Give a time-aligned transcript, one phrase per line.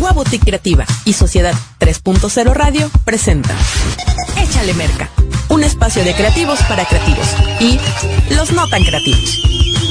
[0.00, 3.54] Guabotic Creativa y Sociedad 3.0 Radio presenta
[4.38, 5.10] Échale Merca,
[5.50, 7.26] un espacio de creativos para creativos
[7.60, 7.78] y
[8.34, 9.42] los no tan creativos.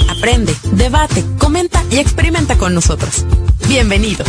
[0.09, 3.23] Aprende, debate, comenta y experimenta con nosotros.
[3.67, 4.27] Bienvenidos.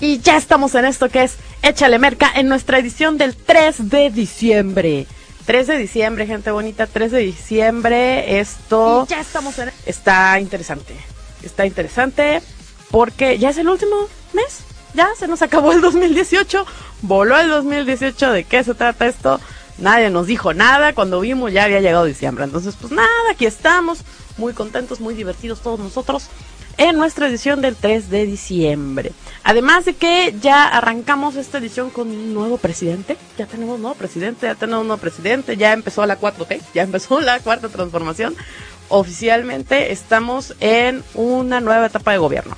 [0.00, 4.10] Y ya estamos en esto que es Échale Merca en nuestra edición del 3 de
[4.10, 5.08] diciembre.
[5.46, 8.38] 3 de diciembre, gente bonita, 3 de diciembre.
[8.38, 9.72] Esto Y ya estamos en...
[9.84, 10.94] está interesante.
[11.42, 12.40] Está interesante
[12.92, 13.96] porque ya es el último
[14.32, 14.60] mes.
[14.94, 16.64] Ya se nos acabó el 2018.
[17.02, 18.30] Voló el 2018.
[18.30, 19.40] ¿De qué se trata esto?
[19.78, 20.94] Nadie nos dijo nada.
[20.94, 22.44] Cuando vimos ya había llegado diciembre.
[22.44, 24.02] Entonces, pues nada, aquí estamos.
[24.36, 26.28] Muy contentos, muy divertidos todos nosotros
[26.78, 29.12] en nuestra edición del 3 de diciembre.
[29.42, 33.96] Además de que ya arrancamos esta edición con un nuevo presidente, ya tenemos un nuevo
[33.96, 38.34] presidente, ya tenemos un nuevo presidente, ya empezó la 4T, ya empezó la cuarta transformación.
[38.88, 42.56] Oficialmente estamos en una nueva etapa de gobierno.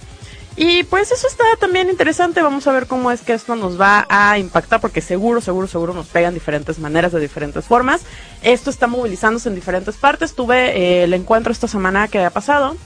[0.61, 4.07] Y pues eso está también interesante, vamos a ver cómo es que esto nos va
[4.09, 8.01] a impactar, porque seguro, seguro, seguro nos pegan diferentes maneras, de diferentes formas.
[8.43, 10.35] Esto está movilizándose en diferentes partes.
[10.35, 12.77] Tuve eh, el encuentro esta semana que ha pasado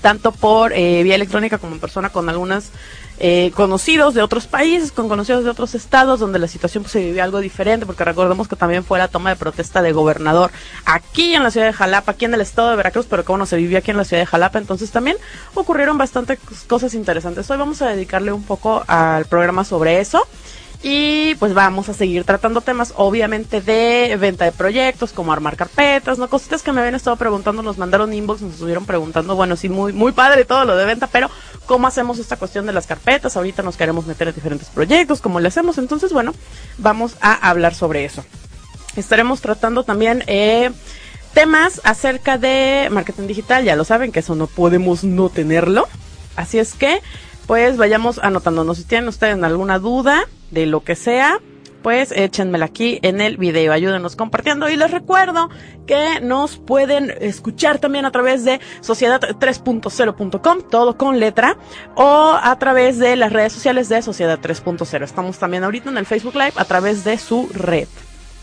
[0.00, 2.70] tanto por eh, vía electrónica como en persona con algunos
[3.22, 7.00] eh, conocidos de otros países, con conocidos de otros estados, donde la situación pues, se
[7.00, 10.50] vivió algo diferente, porque recordemos que también fue la toma de protesta de gobernador
[10.86, 13.44] aquí en la ciudad de Jalapa, aquí en el estado de Veracruz, pero que bueno,
[13.44, 15.18] se vivió aquí en la ciudad de Jalapa, entonces también
[15.54, 17.50] ocurrieron bastantes cosas interesantes.
[17.50, 20.26] Hoy vamos a dedicarle un poco al programa sobre eso.
[20.82, 26.16] Y pues vamos a seguir tratando temas, obviamente, de venta de proyectos, como armar carpetas,
[26.16, 26.28] ¿no?
[26.28, 29.92] Cositas que me habían estado preguntando, nos mandaron inbox, nos estuvieron preguntando, bueno, sí, muy,
[29.92, 31.28] muy padre todo lo de venta, pero
[31.66, 33.36] ¿cómo hacemos esta cuestión de las carpetas?
[33.36, 35.76] Ahorita nos queremos meter en diferentes proyectos, ¿cómo le hacemos?
[35.76, 36.32] Entonces, bueno,
[36.78, 38.24] vamos a hablar sobre eso.
[38.96, 40.70] Estaremos tratando también eh,
[41.34, 45.88] temas acerca de marketing digital, ya lo saben que eso no podemos no tenerlo.
[46.36, 47.02] Así es que
[47.50, 48.76] pues vayamos anotándonos.
[48.76, 50.22] Si tienen ustedes alguna duda
[50.52, 51.40] de lo que sea,
[51.82, 55.50] pues échenmela aquí en el video, ayúdenos compartiendo y les recuerdo
[55.84, 61.56] que nos pueden escuchar también a través de sociedad3.0.com, todo con letra,
[61.96, 65.02] o a través de las redes sociales de Sociedad 3.0.
[65.02, 67.88] Estamos también ahorita en el Facebook Live a través de su red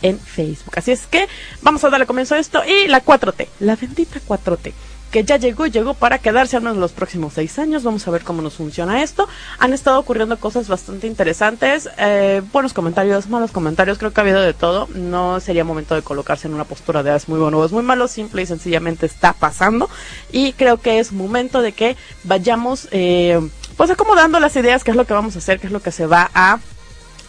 [0.01, 0.73] en Facebook.
[0.75, 1.29] Así es que
[1.61, 4.73] vamos a darle comienzo a esto y la 4T, la bendita 4T
[5.11, 7.83] que ya llegó y llegó para quedarse menos los próximos seis años.
[7.83, 9.27] Vamos a ver cómo nos funciona esto.
[9.59, 14.41] Han estado ocurriendo cosas bastante interesantes, eh, buenos comentarios, malos comentarios, creo que ha habido
[14.41, 14.87] de todo.
[14.93, 17.71] No sería momento de colocarse en una postura de ah, es muy bueno o es
[17.71, 19.89] muy malo, simple y sencillamente está pasando.
[20.31, 23.39] Y creo que es momento de que vayamos eh,
[23.75, 25.91] pues acomodando las ideas, qué es lo que vamos a hacer, qué es lo que
[25.91, 26.59] se va a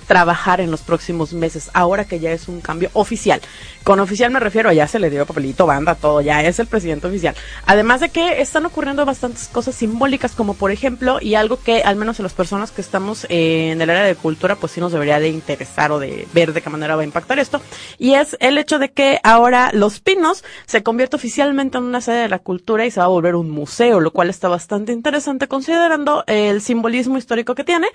[0.09, 3.41] trabajar en los próximos meses, ahora que ya es un cambio oficial.
[3.85, 7.07] Con oficial me refiero, ya se le dio papelito, banda, todo, ya es el presidente
[7.07, 7.37] oficial.
[7.67, 11.95] Además de que están ocurriendo bastantes cosas simbólicas, como por ejemplo, y algo que al
[11.95, 15.21] menos a las personas que estamos en el área de cultura, pues sí nos debería
[15.21, 17.61] de interesar o de ver de qué manera va a impactar esto,
[17.99, 22.23] y es el hecho de que ahora Los Pinos se convierte oficialmente en una sede
[22.23, 25.49] de la cultura y se va a volver un museo, lo cual está bastante interesante
[25.49, 27.89] considerando el simbolismo histórico que tiene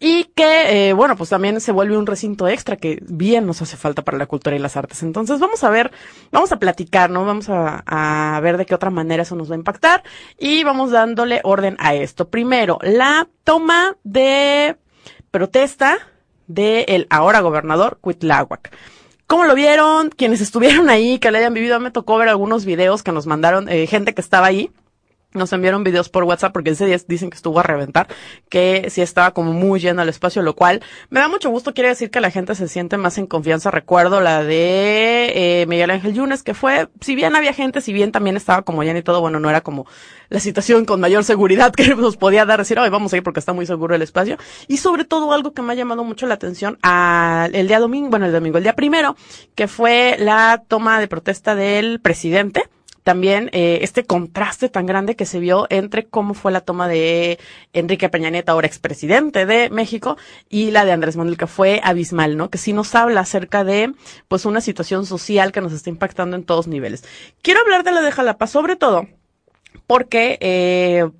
[0.00, 3.76] y que, eh, bueno, pues también se vuelve un recinto extra que bien nos hace
[3.76, 5.02] falta para la cultura y las artes.
[5.02, 5.92] Entonces vamos a ver,
[6.30, 7.24] vamos a platicar, ¿no?
[7.24, 10.02] Vamos a, a ver de qué otra manera eso nos va a impactar
[10.38, 12.28] y vamos dándole orden a esto.
[12.28, 14.76] Primero, la toma de
[15.30, 15.98] protesta
[16.46, 18.70] del el ahora gobernador Cuitláhuac.
[19.26, 20.10] ¿Cómo lo vieron?
[20.10, 23.68] Quienes estuvieron ahí, que le hayan vivido, me tocó ver algunos videos que nos mandaron
[23.68, 24.70] eh, gente que estaba ahí
[25.34, 28.06] nos enviaron videos por WhatsApp porque ese día dicen que estuvo a reventar,
[28.48, 31.90] que sí estaba como muy lleno el espacio, lo cual me da mucho gusto, quiere
[31.90, 33.70] decir que la gente se siente más en confianza.
[33.70, 38.12] Recuerdo la de eh, Miguel Ángel Yunes, que fue, si bien había gente, si bien
[38.12, 39.86] también estaba como lleno y todo, bueno, no era como
[40.28, 43.40] la situación con mayor seguridad que nos podía dar decir, hoy vamos a ir porque
[43.40, 44.38] está muy seguro el espacio.
[44.68, 48.10] Y sobre todo algo que me ha llamado mucho la atención al el día domingo,
[48.10, 49.16] bueno, el domingo, el día primero,
[49.54, 52.68] que fue la toma de protesta del presidente
[53.04, 57.38] también eh, este contraste tan grande que se vio entre cómo fue la toma de
[57.74, 60.16] Enrique Peña Nieto, ahora expresidente de México,
[60.48, 62.48] y la de Andrés Manuel, que fue abismal, ¿no?
[62.48, 63.92] Que sí nos habla acerca de,
[64.26, 67.04] pues, una situación social que nos está impactando en todos niveles.
[67.42, 69.06] Quiero hablar de la de Jalapa, sobre todo,
[69.86, 71.10] porque, eh,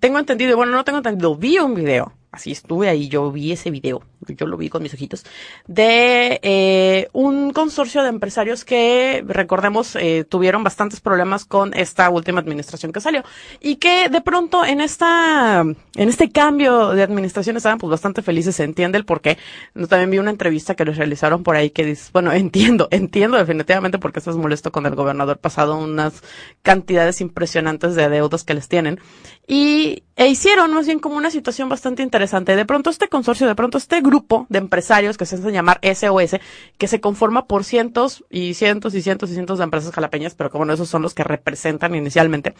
[0.00, 3.70] tengo entendido, bueno, no tengo entendido, vi un video así estuve ahí, yo vi ese
[3.70, 5.24] video, yo lo vi con mis ojitos,
[5.66, 12.40] de eh, un consorcio de empresarios que, recordemos, eh, tuvieron bastantes problemas con esta última
[12.40, 13.22] administración que salió
[13.60, 18.56] y que de pronto en esta, en este cambio de administración estaban pues bastante felices,
[18.56, 19.38] se entiende el por qué.
[19.88, 23.98] También vi una entrevista que les realizaron por ahí que dice, bueno, entiendo, entiendo definitivamente
[23.98, 26.22] porque estás molesto con el gobernador pasado, unas
[26.62, 29.00] cantidades impresionantes de deudas que les tienen
[29.46, 32.25] y e hicieron más bien como una situación bastante interesante.
[32.26, 36.36] De pronto este consorcio, de pronto este grupo de empresarios que se hacen llamar SOS,
[36.78, 40.50] que se conforma por cientos y cientos y cientos y cientos de empresas jalapeñas, pero
[40.50, 42.54] que bueno, esos son los que representan inicialmente,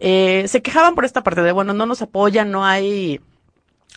[0.00, 3.20] eh, se quejaban por esta parte de, bueno, no nos apoyan, no hay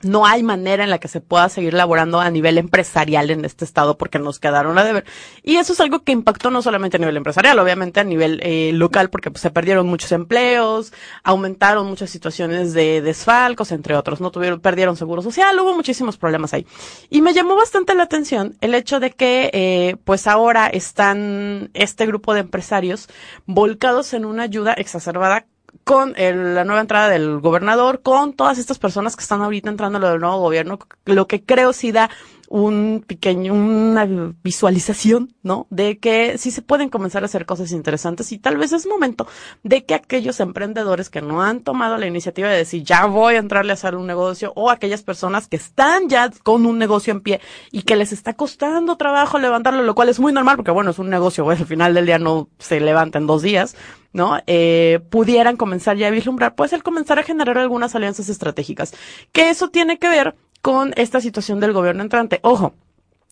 [0.04, 3.66] no hay manera en la que se pueda seguir laborando a nivel empresarial en este
[3.66, 5.06] estado porque nos quedaron a deber.
[5.42, 8.72] Y eso es algo que impactó no solamente a nivel empresarial, obviamente a nivel eh,
[8.74, 10.94] local porque pues, se perdieron muchos empleos,
[11.24, 16.54] aumentaron muchas situaciones de desfalcos, entre otros, no tuvieron, perdieron seguro social, hubo muchísimos problemas
[16.54, 16.68] ahí.
[17.10, 22.06] Y me llamó bastante la atención el hecho de que, eh, pues ahora están este
[22.06, 23.08] grupo de empresarios
[23.46, 25.46] volcados en una ayuda exacerbada
[25.83, 30.01] con la nueva entrada del gobernador, con todas estas personas que están ahorita entrando en
[30.04, 32.10] lo del nuevo gobierno, lo que creo sí da
[32.50, 34.06] un pequeño, una
[34.44, 35.68] visualización, ¿no?
[35.70, 39.28] De que sí se pueden comenzar a hacer cosas interesantes y tal vez es momento
[39.64, 43.40] de que aquellos emprendedores que no han tomado la iniciativa de decir ya voy a
[43.40, 47.22] entrarle a hacer un negocio o aquellas personas que están ya con un negocio en
[47.22, 50.92] pie y que les está costando trabajo levantarlo, lo cual es muy normal porque bueno,
[50.92, 53.76] es un negocio, pues al final del día no se levanta en dos días,
[54.14, 54.40] ¿no?
[54.48, 58.94] Eh, pudieran comenzar ya a vislumbrar, pues el comenzar a generar algunas alianzas estratégicas.
[59.32, 62.40] Que eso tiene que ver con esta situación del gobierno entrante.
[62.42, 62.74] Ojo,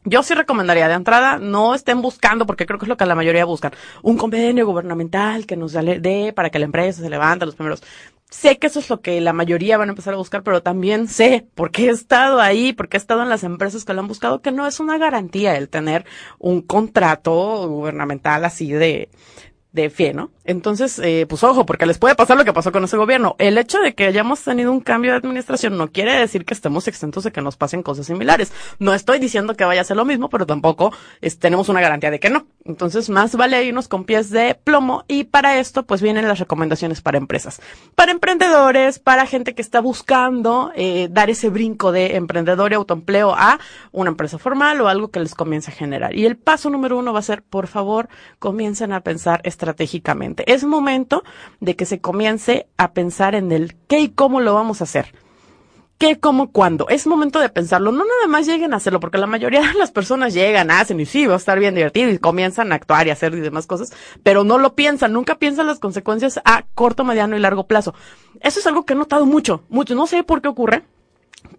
[0.06, 3.16] yo sí recomendaría de entrada, no estén buscando, porque creo que es lo que la
[3.16, 3.72] mayoría buscan,
[4.04, 7.82] un convenio gubernamental que nos dé para que la empresa se levante los primeros.
[8.30, 11.08] Sé que eso es lo que la mayoría van a empezar a buscar, pero también
[11.08, 14.44] sé, porque he estado ahí, porque he estado en las empresas que lo han buscado,
[14.44, 16.06] que no es una garantía el tener
[16.38, 19.10] un contrato gubernamental así de,
[19.72, 20.30] de fe, ¿no?
[20.46, 23.36] Entonces, eh, pues ojo, porque les puede pasar lo que pasó con ese gobierno.
[23.40, 26.88] El hecho de que hayamos tenido un cambio de administración no quiere decir que estemos
[26.88, 28.52] exentos de que nos pasen cosas similares.
[28.80, 30.92] No estoy diciendo que vaya a ser lo mismo, pero tampoco
[31.40, 32.46] tenemos una garantía de que no.
[32.66, 37.02] Entonces, más vale irnos con pies de plomo y para esto, pues vienen las recomendaciones
[37.02, 37.62] para empresas.
[37.96, 43.34] Para emprendedores, para gente que está buscando eh, dar ese brinco de emprendedor y autoempleo
[43.34, 43.60] a
[43.92, 46.16] una empresa formal o algo que les comience a generar.
[46.16, 48.10] Y el paso número uno va a ser, por favor,
[48.40, 50.33] comiencen a pensar estratégicamente.
[50.48, 51.24] Es momento
[51.60, 55.14] de que se comience a pensar en el qué y cómo lo vamos a hacer.
[56.04, 56.90] ¿Qué, cómo, cuándo?
[56.90, 57.92] Es momento de pensarlo.
[57.92, 61.06] No nada más lleguen a hacerlo, porque la mayoría de las personas llegan, hacen y
[61.06, 63.94] sí, va a estar bien divertido y comienzan a actuar y hacer y demás cosas,
[64.22, 67.94] pero no lo piensan, nunca piensan las consecuencias a corto, mediano y largo plazo.
[68.42, 69.96] Eso es algo que he notado mucho, mucho.
[69.96, 70.84] No sé por qué ocurre.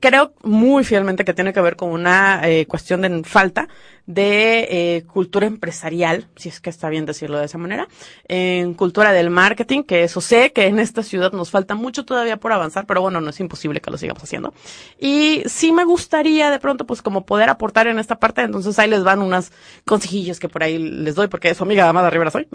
[0.00, 3.68] Creo muy fielmente que tiene que ver con una eh, cuestión de falta
[4.06, 7.88] de eh, cultura empresarial, si es que está bien decirlo de esa manera,
[8.28, 12.36] en cultura del marketing, que eso sé que en esta ciudad nos falta mucho todavía
[12.36, 14.52] por avanzar, pero bueno, no es imposible que lo sigamos haciendo.
[14.98, 18.90] Y sí me gustaría de pronto, pues como poder aportar en esta parte, entonces ahí
[18.90, 19.52] les van unas
[19.84, 22.46] consejillos que por ahí les doy, porque su amiga Amada Rivera soy.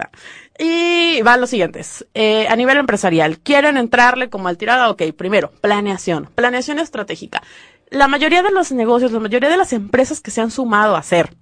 [0.59, 2.05] Y van los siguientes.
[2.13, 4.89] Eh, a nivel empresarial, ¿quieren entrarle como al tirada?
[4.89, 7.41] Ok, primero, planeación, planeación estratégica
[7.89, 10.99] la mayoría de los negocios, la mayoría de las empresas que se han sumado a
[10.99, 11.35] hacer,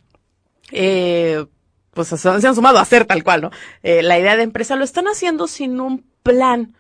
[0.71, 1.45] eh,
[1.93, 3.51] pues se han sumado a hacer tal cual, ¿no?
[3.83, 6.75] Eh, la idea de empresa lo están haciendo sin un plan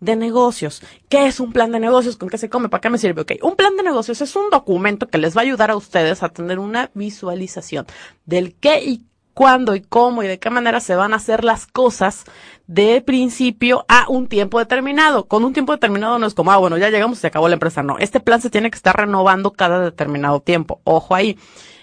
[0.00, 0.82] de negocios.
[1.08, 2.16] ¿Qué es un plan de negocios?
[2.16, 2.68] ¿Con qué se come?
[2.68, 3.22] ¿Para qué me sirve?
[3.22, 6.22] Ok, un plan de negocios es un documento que les va a ayudar a ustedes
[6.22, 7.86] a tener una visualización
[8.24, 11.66] del qué y cuándo y cómo y de qué manera se van a hacer las
[11.66, 12.24] cosas
[12.66, 15.26] de principio a un tiempo determinado.
[15.26, 17.54] Con un tiempo determinado no es como, ah, bueno, ya llegamos y se acabó la
[17.54, 17.82] empresa.
[17.82, 20.80] No, este plan se tiene que estar renovando cada determinado tiempo.
[20.84, 21.38] Ojo ahí.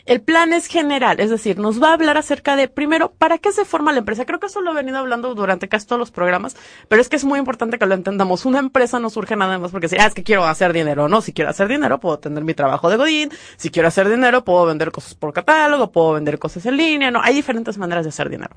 [0.06, 3.54] El plan es general, es decir, nos va a hablar acerca de, primero, ¿para qué
[3.54, 4.26] se forma la empresa?
[4.26, 6.58] Creo que eso lo he venido hablando durante casi todos los programas,
[6.90, 8.46] pero es que es muy importante que lo entendamos.
[8.46, 11.08] Una empresa no surge nada más porque si, ah, es que quiero hacer dinero.
[11.08, 13.32] No, si quiero hacer dinero, puedo tener mi trabajo de Godín.
[13.56, 17.10] Si quiero hacer dinero, puedo vender cosas por catálogo, puedo vender cosas en línea.
[17.10, 18.52] No, hay diferentes maneras de hacer dinero.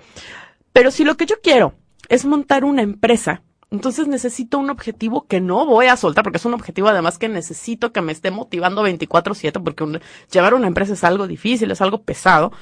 [0.73, 1.75] Pero si lo que yo quiero
[2.09, 6.45] es montar una empresa, entonces necesito un objetivo que no voy a soltar, porque es
[6.45, 11.05] un objetivo además que necesito que me esté motivando 24/7, porque llevar una empresa es
[11.05, 12.53] algo difícil, es algo pesado.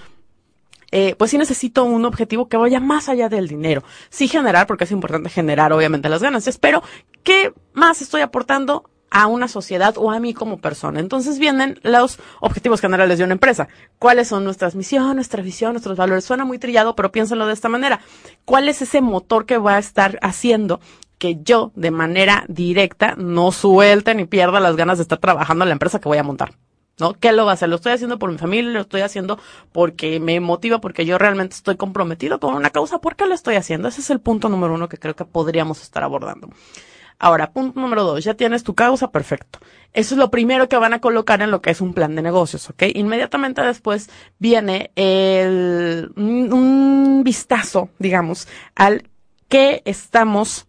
[0.92, 3.82] eh, pues sí necesito un objetivo que vaya más allá del dinero.
[4.10, 6.82] Sí generar, porque es importante generar obviamente las ganancias, pero
[7.24, 8.84] ¿qué más estoy aportando
[9.14, 10.98] a una sociedad o a mí como persona.
[10.98, 13.68] Entonces vienen los objetivos generales de una empresa.
[14.00, 16.24] ¿Cuáles son nuestras misiones, nuestra visión, nuestros valores?
[16.24, 18.00] Suena muy trillado, pero piénsalo de esta manera.
[18.44, 20.80] ¿Cuál es ese motor que va a estar haciendo
[21.18, 25.68] que yo de manera directa no suelte ni pierda las ganas de estar trabajando en
[25.68, 26.52] la empresa que voy a montar?
[26.98, 27.14] ¿No?
[27.14, 27.68] ¿Qué lo va a hacer?
[27.68, 28.72] ¿Lo estoy haciendo por mi familia?
[28.72, 29.38] ¿Lo estoy haciendo
[29.70, 30.80] porque me motiva?
[30.80, 32.98] ¿Porque yo realmente estoy comprometido con una causa?
[32.98, 33.86] ¿Por qué lo estoy haciendo?
[33.86, 36.50] Ese es el punto número uno que creo que podríamos estar abordando.
[37.18, 39.58] Ahora, punto número dos, ya tienes tu causa, perfecto.
[39.92, 42.22] Eso es lo primero que van a colocar en lo que es un plan de
[42.22, 42.82] negocios, ¿ok?
[42.94, 49.08] Inmediatamente después viene el, un vistazo, digamos, al
[49.48, 50.66] que estamos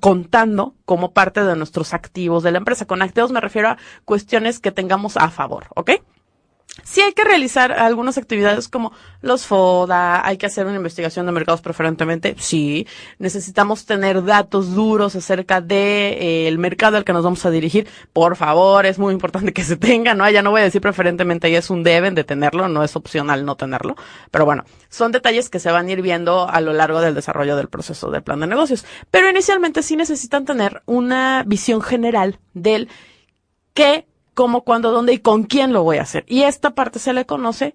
[0.00, 2.86] contando como parte de nuestros activos de la empresa.
[2.86, 5.92] Con activos me refiero a cuestiones que tengamos a favor, ¿ok?
[6.84, 8.92] Sí hay que realizar algunas actividades como
[9.22, 12.86] los FODA, hay que hacer una investigación de mercados preferentemente, sí.
[13.18, 17.88] Necesitamos tener datos duros acerca de eh, mercado al que nos vamos a dirigir.
[18.12, 20.28] Por favor, es muy importante que se tenga, ¿no?
[20.28, 23.44] Ya no voy a decir preferentemente, ya es un deben de tenerlo, no es opcional
[23.44, 23.96] no tenerlo.
[24.30, 27.56] Pero bueno, son detalles que se van a ir viendo a lo largo del desarrollo
[27.56, 28.84] del proceso del plan de negocios.
[29.10, 32.88] Pero inicialmente sí necesitan tener una visión general del
[33.74, 36.24] qué cómo, cuándo, dónde y con quién lo voy a hacer.
[36.28, 37.72] Y esta parte se le conoce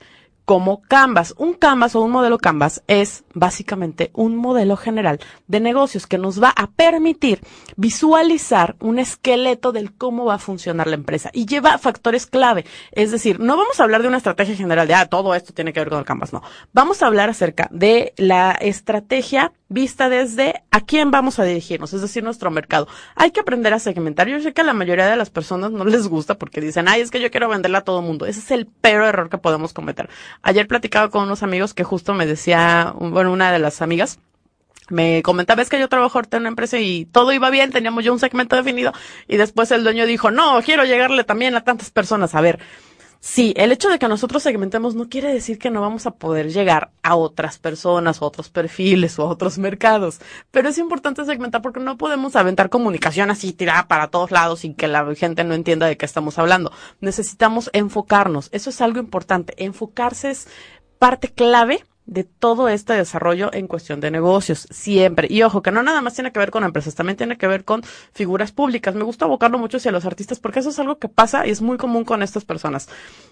[0.52, 1.34] como Canvas.
[1.38, 6.44] Un Canvas o un modelo Canvas es básicamente un modelo general de negocios que nos
[6.44, 7.40] va a permitir
[7.78, 12.66] visualizar un esqueleto del cómo va a funcionar la empresa y lleva factores clave.
[12.92, 15.72] Es decir, no vamos a hablar de una estrategia general de, ah, todo esto tiene
[15.72, 16.34] que ver con el Canvas.
[16.34, 16.44] No.
[16.74, 22.02] Vamos a hablar acerca de la estrategia vista desde a quién vamos a dirigirnos, es
[22.02, 22.88] decir, nuestro mercado.
[23.16, 24.28] Hay que aprender a segmentar.
[24.28, 27.00] Yo sé que a la mayoría de las personas no les gusta porque dicen, ay,
[27.00, 28.26] es que yo quiero venderla a todo mundo.
[28.26, 30.10] Ese es el peor error que podemos cometer.
[30.44, 34.20] Ayer platicaba con unos amigos que justo me decía, bueno, una de las amigas,
[34.90, 38.12] me comentaba, es que yo trabajo en una empresa y todo iba bien, teníamos ya
[38.12, 38.92] un segmento definido
[39.28, 42.36] y después el dueño dijo, no, quiero llegarle también a tantas personas.
[42.36, 42.60] A ver,
[43.24, 46.52] Sí, el hecho de que nosotros segmentemos no quiere decir que no vamos a poder
[46.52, 50.20] llegar a otras personas, o otros perfiles, o a otros mercados.
[50.50, 54.74] Pero es importante segmentar porque no podemos aventar comunicación así tirada para todos lados y
[54.74, 56.72] que la gente no entienda de qué estamos hablando.
[57.00, 58.50] Necesitamos enfocarnos.
[58.54, 59.54] Eso es algo importante.
[59.64, 60.48] Enfocarse es
[60.98, 65.28] parte clave de todo este desarrollo en cuestión de negocios, siempre.
[65.30, 67.64] Y ojo, que no nada más tiene que ver con empresas, también tiene que ver
[67.64, 68.94] con figuras públicas.
[68.96, 71.62] Me gusta abocarlo mucho hacia los artistas porque eso es algo que pasa y es
[71.62, 72.90] muy común con estas personas.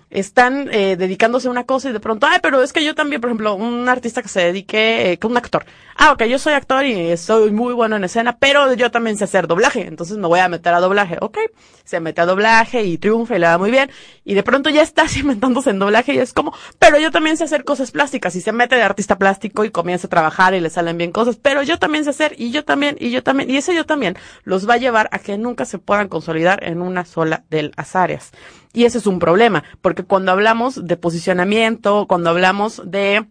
[0.10, 3.20] Están eh, dedicándose a una cosa y de pronto, ay, pero es que yo también,
[3.20, 5.66] por ejemplo, un artista que se dedique, eh, un actor.
[5.98, 9.26] Ah, ok, yo soy actor y soy muy bueno en escena, pero yo también sé
[9.26, 11.18] hacer doblaje, entonces me voy a meter a doblaje.
[11.20, 11.38] Ok,
[11.84, 13.92] se mete a doblaje y triunfa y le va muy bien.
[14.24, 17.44] Y de pronto ya está inventándose en doblaje y es como, pero yo también sé
[17.44, 20.70] hacer cosas plásticas y se mete de artista plástico y comienza a trabajar y le
[20.70, 23.58] salen bien cosas, pero yo también sé hacer y yo también y yo también y
[23.58, 27.06] ese yo también los va a llevar a que nunca se puedan consolidar en una
[27.06, 28.32] sola de las áreas.
[28.74, 33.26] Y ese es un problema, porque cuando hablamos de posicionamiento, cuando hablamos de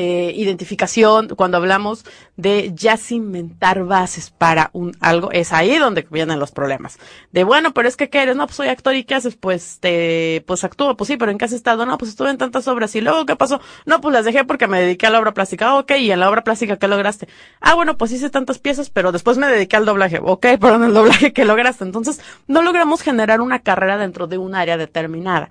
[0.00, 2.04] eh, identificación, cuando hablamos
[2.36, 7.00] de ya cimentar bases para un algo, es ahí donde vienen los problemas.
[7.32, 8.36] De bueno, pero es que ¿qué eres?
[8.36, 9.34] No, pues soy actor y ¿qué haces?
[9.34, 11.84] Pues te, pues actúo, pues sí, pero ¿en qué has estado?
[11.84, 13.60] No, pues estuve en tantas obras y luego ¿qué pasó?
[13.86, 15.76] No, pues las dejé porque me dediqué a la obra plástica.
[15.76, 17.26] ok, y en la obra plástica ¿qué lograste?
[17.60, 20.20] Ah, bueno, pues hice tantas piezas, pero después me dediqué al doblaje.
[20.22, 21.82] Ok, pero en el doblaje ¿qué lograste?
[21.82, 25.50] Entonces, no logramos generar una carrera dentro de un área determinada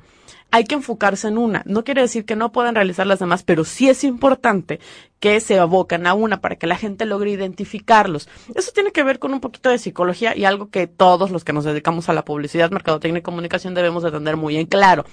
[0.52, 1.64] hay que enfocarse en una.
[1.66, 4.80] No quiere decir que no puedan realizar las demás, pero sí es importante
[5.20, 8.30] que se abocan a una para que la gente logre identificarlos.
[8.56, 11.54] Eso tiene que ver con un poquito de psicología y algo que todos los que
[11.54, 15.06] nos dedicamos a la publicidad, mercadotecnia y comunicación debemos de tener muy en claro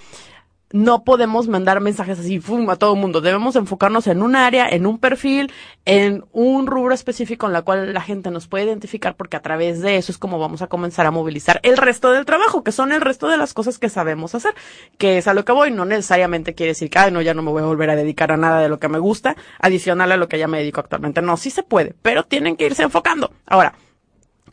[0.74, 2.68] no podemos mandar mensajes así ¡fum!
[2.68, 3.20] a todo el mundo.
[3.20, 5.52] Debemos enfocarnos en un área, en un perfil,
[5.84, 9.80] en un rubro específico en la cual la gente nos puede identificar porque a través
[9.82, 12.90] de eso es como vamos a comenzar a movilizar el resto del trabajo, que son
[12.90, 14.52] el resto de las cosas que sabemos hacer,
[14.98, 15.70] que es a lo que voy.
[15.70, 18.36] No necesariamente quiere decir que, no, ya no me voy a volver a dedicar a
[18.36, 21.22] nada de lo que me gusta, adicional a lo que ya me dedico actualmente.
[21.22, 23.30] No, sí se puede, pero tienen que irse enfocando.
[23.46, 23.74] Ahora,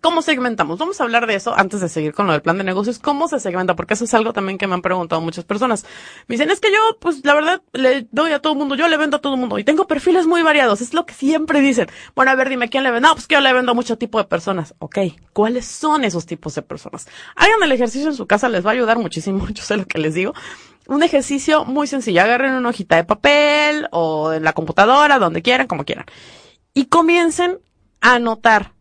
[0.02, 0.80] ¿Cómo segmentamos?
[0.80, 2.98] Vamos a hablar de eso antes de seguir con lo del plan de negocios.
[2.98, 3.76] ¿Cómo se segmenta?
[3.76, 5.86] Porque eso es algo también que me han preguntado muchas personas.
[6.28, 8.88] Me dicen, es que yo, pues la verdad, le doy a todo el mundo, yo
[8.88, 10.82] le vendo a todo el mundo y tengo perfiles muy variados.
[10.82, 11.88] Es lo que siempre dicen.
[12.16, 13.08] Bueno, a ver, dime, ¿quién le vende?
[13.08, 14.74] No, pues que yo le vendo a mucho tipo de personas.
[14.80, 14.98] Ok,
[15.34, 17.08] ¿cuáles son esos tipos de personas?
[17.36, 19.48] Hagan el ejercicio en su casa, les va a ayudar muchísimo.
[19.54, 20.34] Yo sé lo que les digo
[20.88, 22.22] un ejercicio muy sencillo.
[22.22, 26.06] Agarren una hojita de papel o en la computadora, donde quieran, como quieran.
[26.74, 27.60] Y comiencen
[28.02, 28.74] a anotar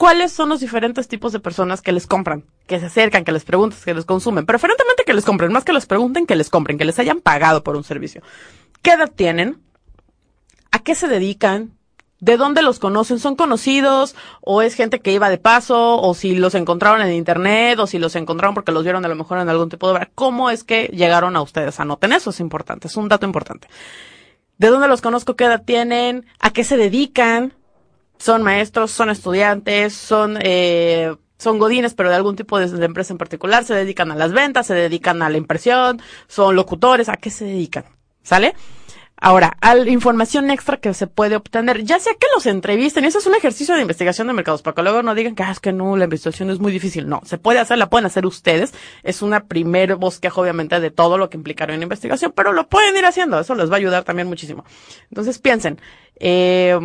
[0.00, 3.44] cuáles son los diferentes tipos de personas que les compran, que se acercan, que les
[3.44, 4.46] preguntan, que les consumen.
[4.46, 7.62] Preferentemente que les compren, más que les pregunten, que les compren, que les hayan pagado
[7.62, 8.22] por un servicio.
[8.80, 9.60] qué edad tienen,
[10.70, 11.76] a qué se dedican,
[12.18, 16.34] de dónde los conocen, son conocidos o es gente que iba de paso o si
[16.34, 19.50] los encontraron en internet o si los encontraron porque los vieron a lo mejor en
[19.50, 20.10] algún tipo de obra.
[20.14, 21.78] ¿Cómo es que llegaron a ustedes?
[21.78, 23.68] Anoten eso, es importante, es un dato importante.
[24.56, 25.36] ¿De dónde los conozco?
[25.36, 26.24] ¿Qué edad tienen?
[26.38, 27.52] ¿A qué se dedican?
[28.20, 28.90] ¿Son maestros?
[28.90, 29.94] ¿Son estudiantes?
[29.94, 34.14] ¿Son eh, son godines, pero de algún tipo de, empresa en particular, se dedican a
[34.14, 37.86] las ventas, se dedican a la impresión, son locutores, ¿a qué se dedican?
[38.22, 38.54] ¿Sale?
[39.16, 43.26] Ahora, a información extra que se puede obtener, ya sea que los entrevisten, eso es
[43.26, 45.72] un ejercicio de investigación de mercados, para que luego no digan que, ah, es que
[45.72, 47.08] no, la investigación es muy difícil.
[47.08, 48.74] No, se puede hacer, la pueden hacer ustedes.
[49.02, 52.94] Es una primer bosquejo, obviamente, de todo lo que implicaron en investigación, pero lo pueden
[52.96, 53.40] ir haciendo.
[53.40, 54.66] Eso les va a ayudar también muchísimo.
[55.10, 55.80] Entonces, piensen,
[56.16, 56.78] eh,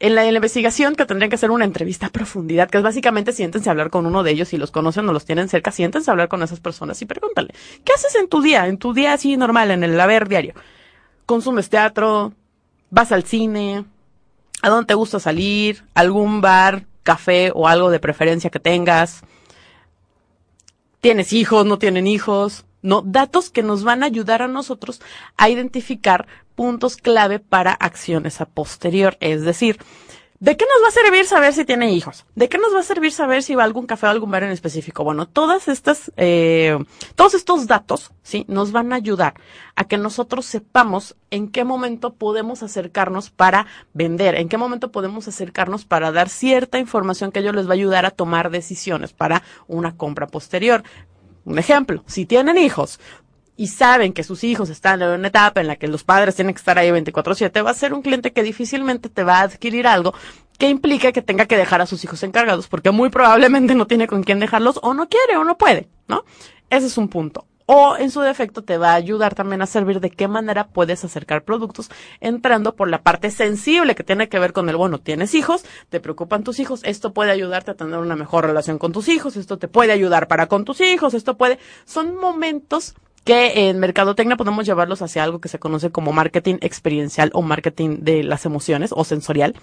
[0.00, 3.68] en la, investigación que tendrían que hacer una entrevista a profundidad, que es básicamente siéntense
[3.68, 6.12] a hablar con uno de ellos, si los conocen o los tienen cerca, siéntense a
[6.12, 7.52] hablar con esas personas y pregúntale,
[7.84, 8.66] ¿qué haces en tu día?
[8.66, 10.54] En tu día así normal, en el haber diario.
[11.26, 12.32] ¿Consumes teatro?
[12.88, 13.84] ¿Vas al cine?
[14.62, 15.84] ¿A dónde te gusta salir?
[15.94, 19.20] ¿Algún bar, café o algo de preferencia que tengas?
[21.02, 21.66] ¿Tienes hijos?
[21.66, 22.64] ¿No tienen hijos?
[22.82, 25.00] No, datos que nos van a ayudar a nosotros
[25.36, 29.16] a identificar puntos clave para acciones a posterior.
[29.20, 29.78] Es decir,
[30.40, 32.26] ¿de qué nos va a servir saber si tiene hijos?
[32.34, 34.42] ¿De qué nos va a servir saber si va a algún café o algún bar
[34.42, 35.04] en específico?
[35.04, 36.78] Bueno, todas estas, eh,
[37.14, 39.34] todos estos datos, sí, nos van a ayudar
[39.76, 45.28] a que nosotros sepamos en qué momento podemos acercarnos para vender, en qué momento podemos
[45.28, 49.42] acercarnos para dar cierta información que ellos les va a ayudar a tomar decisiones para
[49.66, 50.82] una compra posterior.
[51.50, 53.00] Un ejemplo, si tienen hijos
[53.56, 56.54] y saben que sus hijos están en una etapa en la que los padres tienen
[56.54, 59.88] que estar ahí 24/7, va a ser un cliente que difícilmente te va a adquirir
[59.88, 60.14] algo
[60.58, 64.06] que implique que tenga que dejar a sus hijos encargados, porque muy probablemente no tiene
[64.06, 66.24] con quién dejarlos o no quiere o no puede, ¿no?
[66.70, 70.00] Ese es un punto o en su defecto te va a ayudar también a servir
[70.00, 74.52] de qué manera puedes acercar productos entrando por la parte sensible que tiene que ver
[74.52, 78.16] con el, bueno, tienes hijos, te preocupan tus hijos, esto puede ayudarte a tener una
[78.16, 81.60] mejor relación con tus hijos, esto te puede ayudar para con tus hijos, esto puede,
[81.84, 87.30] son momentos que en mercadotecnia podemos llevarlos hacia algo que se conoce como marketing experiencial
[87.34, 89.54] o marketing de las emociones o sensorial.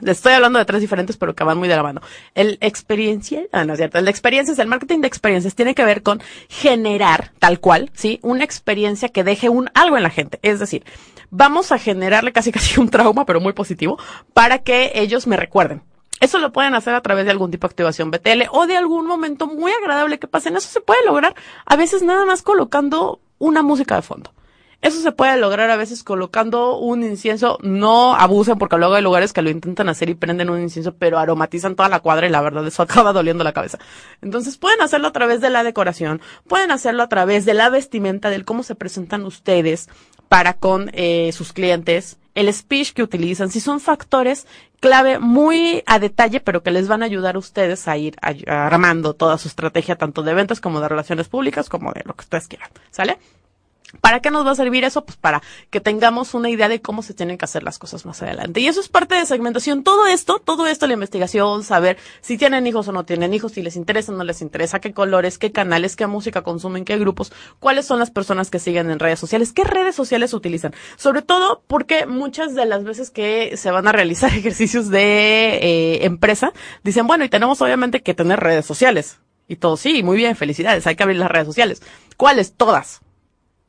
[0.00, 2.00] Les estoy hablando de tres diferentes, pero que van muy de la mano.
[2.34, 5.84] El experiencial, ah, no es cierto, el de experiencias, el marketing de experiencias tiene que
[5.84, 8.18] ver con generar, tal cual, ¿sí?
[8.22, 10.38] Una experiencia que deje un algo en la gente.
[10.42, 10.84] Es decir,
[11.30, 13.98] vamos a generarle casi casi un trauma, pero muy positivo,
[14.34, 15.82] para que ellos me recuerden.
[16.20, 19.06] Eso lo pueden hacer a través de algún tipo de activación BTL o de algún
[19.06, 20.54] momento muy agradable que pasen.
[20.54, 21.34] Eso se puede lograr
[21.64, 24.30] a veces nada más colocando una música de fondo.
[24.82, 27.58] Eso se puede lograr a veces colocando un incienso.
[27.62, 31.18] No abusen porque luego hay lugares que lo intentan hacer y prenden un incienso, pero
[31.18, 33.78] aromatizan toda la cuadra y la verdad eso acaba doliendo la cabeza.
[34.22, 38.30] Entonces pueden hacerlo a través de la decoración, pueden hacerlo a través de la vestimenta,
[38.30, 39.88] del cómo se presentan ustedes
[40.28, 44.46] para con eh, sus clientes, el speech que utilizan, si son factores
[44.78, 48.16] clave muy a detalle, pero que les van a ayudar a ustedes a ir
[48.46, 52.22] armando toda su estrategia, tanto de ventas como de relaciones públicas, como de lo que
[52.22, 52.70] ustedes quieran.
[52.90, 53.18] ¿Sale?
[54.00, 55.04] ¿Para qué nos va a servir eso?
[55.04, 58.22] Pues para que tengamos una idea de cómo se tienen que hacer las cosas más
[58.22, 58.60] adelante.
[58.60, 59.82] Y eso es parte de segmentación.
[59.82, 63.62] Todo esto, todo esto, la investigación, saber si tienen hijos o no tienen hijos, si
[63.62, 67.32] les interesa o no les interesa, qué colores, qué canales, qué música consumen, qué grupos,
[67.58, 70.72] cuáles son las personas que siguen en redes sociales, qué redes sociales utilizan.
[70.96, 76.04] Sobre todo porque muchas de las veces que se van a realizar ejercicios de eh,
[76.04, 76.52] empresa,
[76.84, 79.18] dicen, bueno, y tenemos obviamente que tener redes sociales.
[79.48, 81.82] Y todo, sí, muy bien, felicidades, hay que abrir las redes sociales.
[82.16, 82.52] ¿Cuáles?
[82.52, 83.00] Todas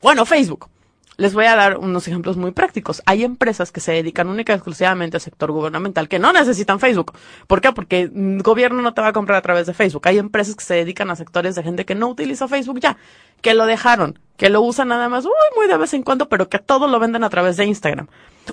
[0.02, 0.70] bueno, Facebook.
[1.18, 3.04] Les voy a dar unos ejemplos muy prácticos.
[3.06, 7.14] Hay empresas que se dedican única y exclusivamente al sector gubernamental que no necesitan Facebook.
[7.46, 7.72] ¿Por qué?
[7.74, 10.08] Porque el gobierno no te va a comprar a través de Facebook.
[10.08, 12.98] Hay empresas que se dedican a sectores de gente que no utiliza Facebook ya,
[13.42, 16.50] que lo dejaron, que lo usan nada más uy, muy de vez en cuando, pero
[16.50, 18.08] que todo lo venden a través de Instagram.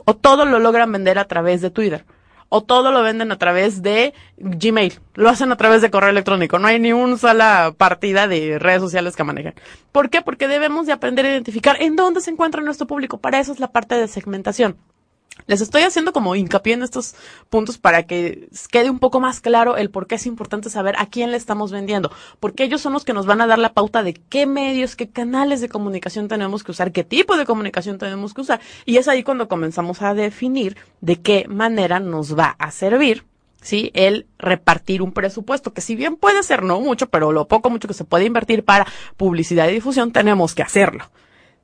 [0.05, 2.05] O todo lo logran vender a través de Twitter
[2.49, 5.01] o todo lo venden a través de Gmail.
[5.15, 6.59] Lo hacen a través de correo electrónico.
[6.59, 9.55] No hay ni una sola partida de redes sociales que manejen.
[9.93, 10.23] ¿Por qué?
[10.23, 13.19] Porque debemos de aprender a identificar en dónde se encuentra nuestro público.
[13.19, 14.77] Para eso es la parte de segmentación.
[15.47, 17.15] Les estoy haciendo como hincapié en estos
[17.49, 21.07] puntos para que quede un poco más claro el por qué es importante saber a
[21.07, 24.03] quién le estamos vendiendo, porque ellos son los que nos van a dar la pauta
[24.03, 28.35] de qué medios, qué canales de comunicación tenemos que usar, qué tipo de comunicación tenemos
[28.35, 32.71] que usar, y es ahí cuando comenzamos a definir de qué manera nos va a
[32.71, 33.25] servir
[33.61, 33.91] ¿sí?
[33.95, 37.89] El repartir un presupuesto, que si bien puede ser no mucho, pero lo poco mucho
[37.89, 41.05] que se puede invertir para publicidad y difusión, tenemos que hacerlo.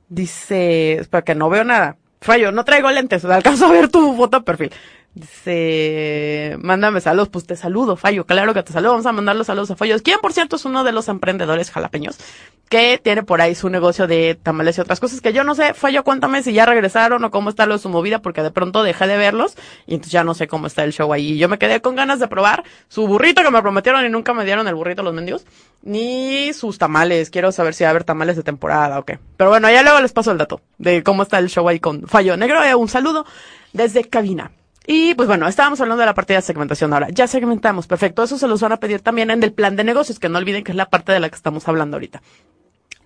[0.09, 1.97] Dice, espera que no veo nada.
[2.21, 4.71] Fallo, no traigo lentes, alcanzo a ver tu foto de perfil.
[5.15, 9.47] Dice, mándame saludos, pues te saludo, Fallo, claro que te saludo, vamos a mandar los
[9.47, 12.17] saludos a Fallo, quien por cierto es uno de los emprendedores jalapeños,
[12.67, 15.73] que tiene por ahí su negocio de tamales y otras cosas que yo no sé,
[15.73, 18.83] Fallo, cuéntame si ya regresaron o cómo está lo de su movida, porque de pronto
[18.83, 19.55] dejé de verlos
[19.87, 21.31] y entonces ya no sé cómo está el show ahí.
[21.31, 24.33] Y yo me quedé con ganas de probar su burrito que me prometieron y nunca
[24.33, 25.45] me dieron el burrito los mendigos,
[25.81, 29.17] ni sus tamales, quiero saber si va a haber tamales de temporada o qué.
[29.37, 32.05] Pero bueno, ya luego les paso el dato de cómo está el show ahí con
[32.05, 33.25] Fallo Negro, eh, un saludo
[33.71, 34.51] desde cabina.
[34.87, 37.09] Y pues bueno, estábamos hablando de la partida de segmentación ahora.
[37.09, 38.23] Ya segmentamos, perfecto.
[38.23, 40.63] Eso se los van a pedir también en el plan de negocios, que no olviden
[40.63, 42.21] que es la parte de la que estamos hablando ahorita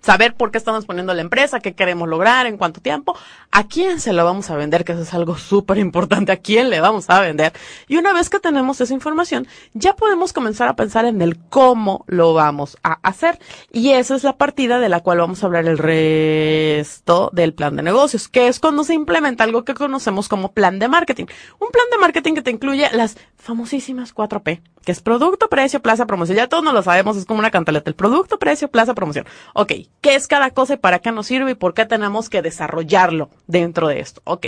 [0.00, 3.16] saber por qué estamos poniendo la empresa, qué queremos lograr, en cuánto tiempo,
[3.50, 6.70] a quién se lo vamos a vender, que eso es algo súper importante, a quién
[6.70, 7.52] le vamos a vender.
[7.88, 12.04] Y una vez que tenemos esa información, ya podemos comenzar a pensar en el cómo
[12.06, 13.38] lo vamos a hacer.
[13.72, 17.76] Y esa es la partida de la cual vamos a hablar el resto del plan
[17.76, 21.26] de negocios, que es cuando se implementa algo que conocemos como plan de marketing.
[21.58, 26.06] Un plan de marketing que te incluye las famosísimas 4P, que es producto, precio, plaza,
[26.06, 26.36] promoción.
[26.36, 27.90] Ya todos nos lo sabemos, es como una cantaleta.
[27.90, 29.26] El producto, precio, plaza, promoción.
[29.54, 32.42] Ok, ¿qué es cada cosa y para qué nos sirve y por qué tenemos que
[32.42, 34.22] desarrollarlo dentro de esto?
[34.24, 34.46] Ok,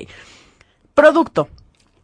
[0.94, 1.48] producto.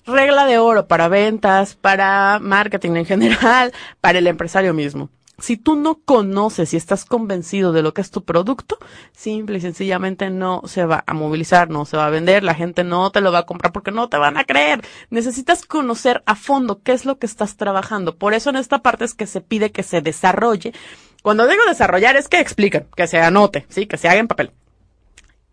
[0.07, 5.11] Regla de oro para ventas, para marketing en general, para el empresario mismo.
[5.41, 8.77] Si tú no conoces y estás convencido de lo que es tu producto,
[9.13, 12.83] simple y sencillamente no se va a movilizar, no se va a vender, la gente
[12.83, 14.85] no te lo va a comprar porque no te van a creer.
[15.11, 18.17] Necesitas conocer a fondo qué es lo que estás trabajando.
[18.17, 20.73] Por eso en esta parte es que se pide que se desarrolle.
[21.23, 24.51] Cuando digo desarrollar es que expliquen, que se anote, sí, que se haga en papel.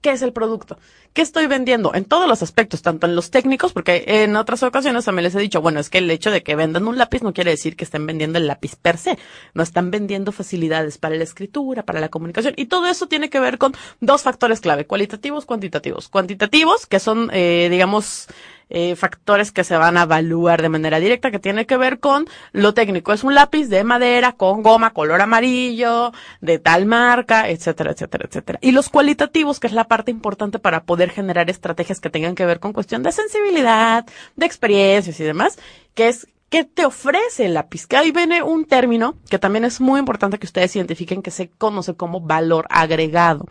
[0.01, 0.77] ¿Qué es el producto?
[1.15, 1.95] ¿Qué estoy vendiendo?
[1.95, 5.39] En todos los aspectos, tanto en los técnicos, porque en otras ocasiones también les he
[5.39, 7.85] dicho, bueno, es que el hecho de que vendan un lápiz no quiere decir que
[7.85, 9.17] estén vendiendo el lápiz per se.
[9.53, 12.53] No están vendiendo facilidades para la escritura, para la comunicación.
[12.57, 16.09] Y todo eso tiene que ver con dos factores clave, cualitativos, cuantitativos.
[16.09, 18.27] Cuantitativos, que son, eh, digamos,
[18.69, 22.27] eh, factores que se van a evaluar de manera directa, que tiene que ver con
[22.51, 23.13] lo técnico.
[23.13, 28.59] Es un lápiz de madera con goma color amarillo, de tal marca, etcétera, etcétera, etcétera.
[28.61, 32.45] Y los cualitativos, que es la parte importante para poder generar estrategias que tengan que
[32.45, 35.57] ver con cuestión de sensibilidad, de experiencias y demás,
[35.93, 37.87] que es ¿Qué te ofrece lápiz?
[37.87, 41.49] Que ahí viene un término que también es muy importante que ustedes identifiquen que se
[41.49, 43.47] conoce como valor agregado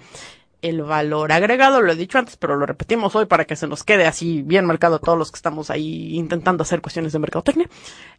[0.64, 3.84] el valor agregado, lo he dicho antes, pero lo repetimos hoy para que se nos
[3.84, 7.68] quede así bien marcado a todos los que estamos ahí intentando hacer cuestiones de mercadotecnia,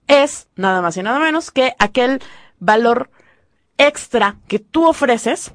[0.07, 2.21] es nada más y nada menos que aquel
[2.59, 3.09] valor
[3.79, 5.53] extra que tú ofreces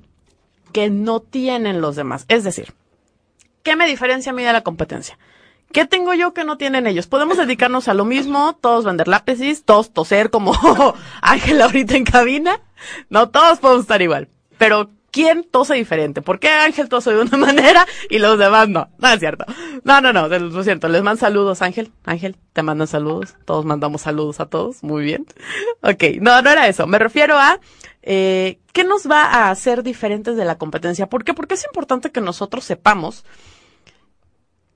[0.73, 2.25] que no tienen los demás.
[2.27, 2.75] Es decir,
[3.63, 5.19] ¿qué me diferencia a mí de la competencia?
[5.73, 7.07] ¿Qué tengo yo que no tienen ellos?
[7.07, 10.53] Podemos dedicarnos a lo mismo, todos vender lápices, todos toser como
[11.23, 12.61] Ángel ahorita en cabina.
[13.09, 14.29] No, todos podemos estar igual.
[14.59, 16.23] Pero quién tose diferente.
[16.23, 18.89] ¿Por qué Ángel tose de una manera y los demás no?
[18.99, 19.45] No es cierto.
[19.85, 20.89] No, no, no, lo siento.
[20.89, 21.93] Les mando saludos, Ángel.
[22.05, 23.37] Ángel, te mandan saludos.
[23.45, 24.83] Todos mandamos saludos a todos.
[24.83, 25.27] Muy bien.
[25.83, 26.87] Ok, no, no era eso.
[26.87, 27.61] Me refiero a
[28.03, 31.09] eh, qué nos va a hacer diferentes de la competencia.
[31.09, 31.35] ¿Por qué?
[31.35, 33.25] Porque es importante que nosotros sepamos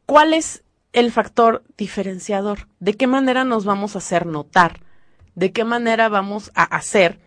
[0.07, 2.69] cuál es el factor diferenciador.
[2.81, 4.81] De qué manera nos vamos a hacer notar.
[5.35, 7.19] De qué manera vamos a hacer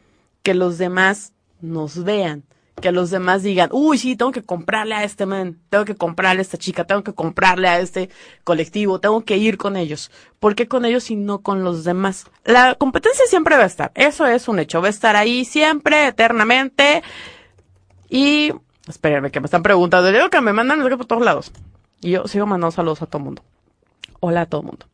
[0.43, 2.46] que los demás nos vean
[2.81, 6.39] que los demás digan, uy, sí, tengo que comprarle a este man, tengo que comprarle
[6.39, 8.09] a esta chica, tengo que comprarle a este
[8.43, 10.11] colectivo, tengo que ir con ellos.
[10.39, 12.25] ¿Por qué con ellos y no con los demás?
[12.43, 16.07] La competencia siempre va a estar, eso es un hecho, va a estar ahí siempre,
[16.07, 17.01] eternamente.
[18.09, 18.53] Y,
[18.87, 21.51] espérenme, que me están preguntando, digo que me mandan por todos lados.
[22.01, 23.43] Y yo sigo mandando saludos a todo mundo.
[24.19, 24.85] Hola a todo mundo.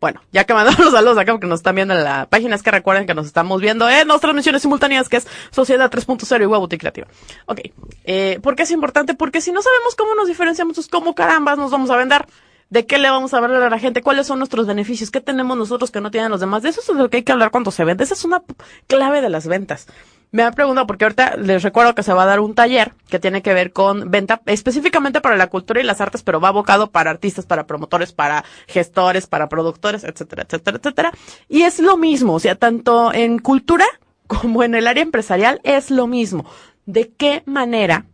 [0.00, 2.62] Bueno, ya que mandamos los saludos acá porque nos están viendo en la página, es
[2.62, 6.46] que recuerden que nos estamos viendo en nuestras transmisiones simultáneas, que es Sociedad 3.0 y
[6.46, 7.06] Huevo Creativa.
[7.46, 7.60] Ok,
[8.04, 9.14] eh, ¿por qué es importante?
[9.14, 12.26] Porque si no sabemos cómo nos diferenciamos, pues cómo carambas nos vamos a vender.
[12.70, 14.02] ¿De qué le vamos a hablar a la gente?
[14.02, 15.10] ¿Cuáles son nuestros beneficios?
[15.10, 16.62] ¿Qué tenemos nosotros que no tienen los demás?
[16.62, 18.04] De eso es de lo que hay que hablar cuando se vende.
[18.04, 18.42] Esa es una
[18.86, 19.86] clave de las ventas
[20.30, 23.18] me ha preguntado, porque ahorita les recuerdo que se va a dar un taller que
[23.18, 26.90] tiene que ver con venta específicamente para la cultura y las artes, pero va abocado
[26.90, 31.12] para artistas, para promotores, para gestores, para productores, etcétera, etcétera, etcétera.
[31.48, 33.86] Y es lo mismo, o sea, tanto en cultura
[34.26, 36.44] como en el área empresarial es lo mismo.
[36.84, 38.06] ¿De qué manera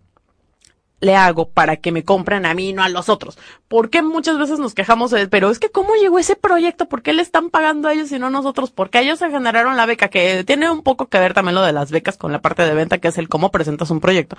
[1.04, 3.38] le hago para que me compren a mí, no a los otros?
[3.68, 6.88] ¿Por qué muchas veces nos quejamos de, pero es que cómo llegó ese proyecto?
[6.88, 8.70] ¿Por qué le están pagando a ellos y no a nosotros?
[8.70, 11.72] Porque ellos se generaron la beca, que tiene un poco que ver también lo de
[11.72, 14.36] las becas con la parte de venta, que es el cómo presentas un proyecto.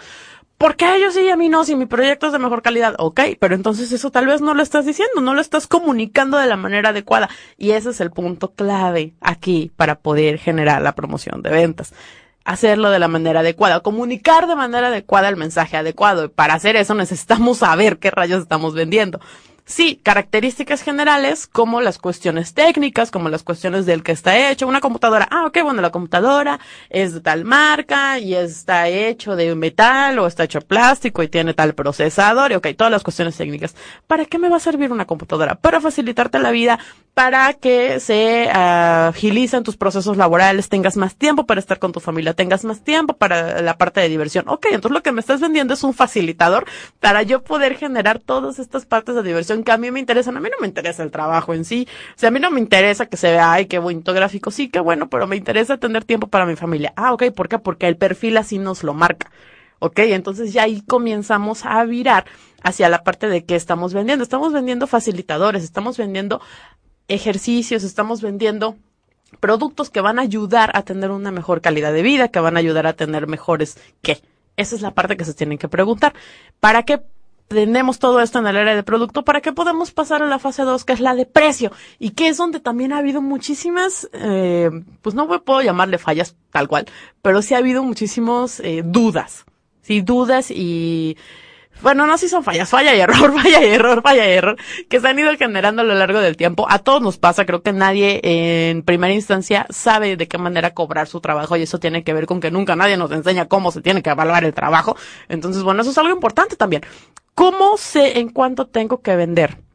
[0.58, 1.66] ¿Por qué a ellos sí y a mí no?
[1.66, 4.64] Si mi proyecto es de mejor calidad, ok, pero entonces eso tal vez no lo
[4.64, 7.30] estás diciendo, no lo estás comunicando de la manera adecuada.
[7.58, 11.94] Y ese es el punto clave aquí para poder generar la promoción de ventas
[12.46, 16.32] hacerlo de la manera adecuada, comunicar de manera adecuada el mensaje adecuado.
[16.32, 19.20] Para hacer eso necesitamos saber qué rayos estamos vendiendo.
[19.68, 24.68] Sí, características generales como las cuestiones técnicas, como las cuestiones del que está hecho.
[24.68, 26.60] Una computadora, ah, ok, bueno, la computadora
[26.92, 31.30] es de tal marca y está hecho de metal o está hecho de plástico y
[31.30, 33.76] tiene tal procesador y ok, todas las cuestiones técnicas.
[34.06, 35.56] ¿Para qué me va a servir una computadora?
[35.56, 36.78] Para facilitarte la vida,
[37.16, 42.36] para que se agilicen tus procesos laborales, tengas más tiempo para estar con tu familia,
[42.36, 44.48] tengas más tiempo para la parte de diversión.
[44.48, 46.66] Ok, entonces lo que me estás vendiendo es un facilitador
[47.00, 50.38] para yo poder generar todas estas partes de diversión que a mí me interesan.
[50.38, 51.88] A mí no me interesa el trabajo en sí.
[52.22, 54.52] O a mí no me interesa que se vea, ay, qué bonito gráfico.
[54.52, 56.94] Sí, qué bueno, pero me interesa tener tiempo para mi familia.
[56.96, 57.60] Ah, ok, ¿por qué?
[57.60, 59.32] Porque el perfil así nos lo marca.
[59.80, 62.26] Ok, entonces ya ahí comenzamos a virar
[62.64, 64.24] hacia la parte de qué estamos vendiendo.
[64.24, 66.42] Estamos vendiendo facilitadores, estamos vendiendo
[67.08, 68.78] ejercicios, estamos vendiendo
[69.40, 72.60] productos que van a ayudar a tener una mejor calidad de vida, que van a
[72.60, 74.22] ayudar a tener mejores qué.
[74.58, 76.14] Esa es la parte que se tienen que preguntar.
[76.60, 77.02] ¿Para qué
[77.48, 79.24] tenemos todo esto en el área de producto?
[79.24, 81.72] ¿Para qué podemos pasar a la fase 2, que es la de precio?
[82.00, 84.70] Y que es donde también ha habido muchísimas, eh,
[85.02, 86.86] pues no puedo llamarle fallas tal cual,
[87.22, 89.46] pero sí ha habido muchísimas eh, dudas.
[89.82, 91.16] Sí, dudas y
[91.82, 94.58] bueno, no si son fallas, falla y error, falla y error, falla y error,
[94.90, 96.66] que se han ido generando a lo largo del tiempo.
[96.70, 101.08] A todos nos pasa, creo que nadie en primera instancia sabe de qué manera cobrar
[101.08, 103.82] su trabajo y eso tiene que ver con que nunca nadie nos enseña cómo se
[103.82, 104.96] tiene que evaluar el trabajo.
[105.28, 106.84] Entonces, bueno, eso es algo importante también.
[107.36, 109.66] ¿Cómo sé en cuánto tengo que vender?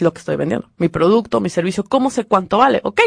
[0.00, 3.00] lo que estoy vendiendo, mi producto, mi servicio, cómo sé cuánto vale, ok,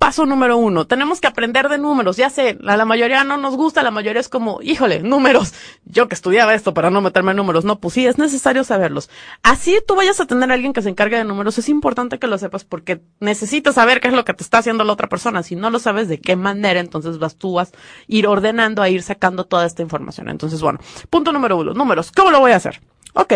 [0.00, 2.16] Paso número uno, tenemos que aprender de números.
[2.16, 5.52] Ya sé, a la mayoría no nos gusta, la mayoría es como, híjole, números.
[5.84, 7.66] Yo que estudiaba esto para no meterme en números.
[7.66, 9.10] No, pues sí, es necesario saberlos.
[9.42, 12.28] Así tú vayas a tener a alguien que se encargue de números, es importante que
[12.28, 15.42] lo sepas porque necesitas saber qué es lo que te está haciendo la otra persona.
[15.42, 17.68] Si no lo sabes de qué manera, entonces vas tú a
[18.06, 20.30] ir ordenando, a ir sacando toda esta información.
[20.30, 20.78] Entonces, bueno,
[21.10, 22.10] punto número uno, números.
[22.10, 22.80] ¿Cómo lo voy a hacer?
[23.12, 23.34] Ok,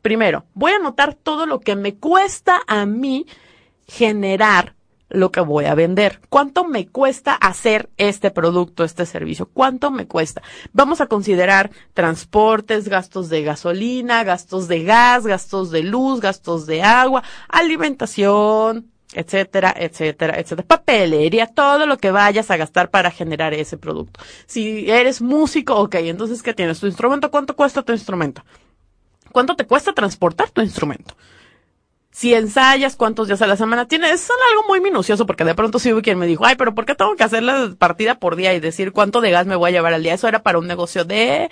[0.00, 3.26] primero, voy a anotar todo lo que me cuesta a mí
[3.88, 4.76] generar
[5.14, 6.20] lo que voy a vender.
[6.28, 9.48] ¿Cuánto me cuesta hacer este producto, este servicio?
[9.52, 10.42] ¿Cuánto me cuesta?
[10.72, 16.82] Vamos a considerar transportes, gastos de gasolina, gastos de gas, gastos de luz, gastos de
[16.82, 20.66] agua, alimentación, etcétera, etcétera, etcétera.
[20.66, 24.20] Papelería, todo lo que vayas a gastar para generar ese producto.
[24.46, 26.80] Si eres músico, ok, entonces ¿qué tienes?
[26.80, 27.30] ¿Tu instrumento?
[27.30, 28.44] ¿Cuánto cuesta tu instrumento?
[29.32, 31.14] ¿Cuánto te cuesta transportar tu instrumento?
[32.14, 35.80] Si ensayas, cuántos días a la semana tienes, es algo muy minucioso porque de pronto
[35.80, 38.36] sí hubo quien me dijo, ay, pero ¿por qué tengo que hacer la partida por
[38.36, 40.14] día y decir cuánto de gas me voy a llevar al día?
[40.14, 41.50] Eso era para un negocio de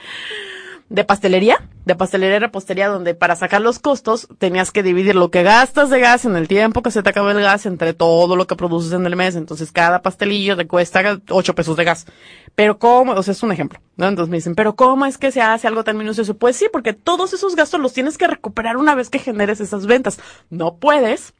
[0.92, 5.30] de pastelería, de pastelería y repostería, donde para sacar los costos tenías que dividir lo
[5.30, 8.36] que gastas de gas en el tiempo que se te acaba el gas entre todo
[8.36, 9.34] lo que produces en el mes.
[9.34, 12.06] Entonces cada pastelillo te cuesta 8 pesos de gas.
[12.54, 14.06] Pero cómo, o sea, es un ejemplo, ¿no?
[14.06, 16.36] Entonces me dicen, pero ¿cómo es que se hace algo tan minucioso?
[16.36, 19.86] Pues sí, porque todos esos gastos los tienes que recuperar una vez que generes esas
[19.86, 20.20] ventas.
[20.50, 21.32] No puedes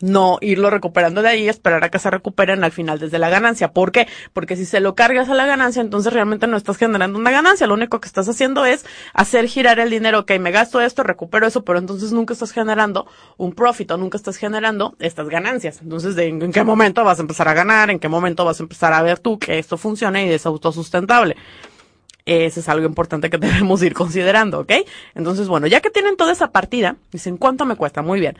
[0.00, 3.28] no irlo recuperando de ahí y esperar a que se recuperen al final desde la
[3.28, 3.72] ganancia.
[3.72, 4.06] ¿Por qué?
[4.32, 7.66] Porque si se lo cargas a la ganancia, entonces realmente no estás generando una ganancia.
[7.66, 10.20] Lo único que estás haciendo es hacer girar el dinero.
[10.20, 14.16] Ok, me gasto esto, recupero eso, pero entonces nunca estás generando un profit o nunca
[14.16, 15.80] estás generando estas ganancias.
[15.82, 17.90] Entonces, ¿de en, qué momento vas a empezar a ganar?
[17.90, 21.36] ¿En qué momento vas a empezar a ver tú que esto funcione y es autosustentable?
[22.26, 24.72] Ese es algo importante que debemos ir considerando, ¿ok?
[25.14, 28.02] Entonces, bueno, ya que tienen toda esa partida, dicen, ¿cuánto me cuesta?
[28.02, 28.36] Muy bien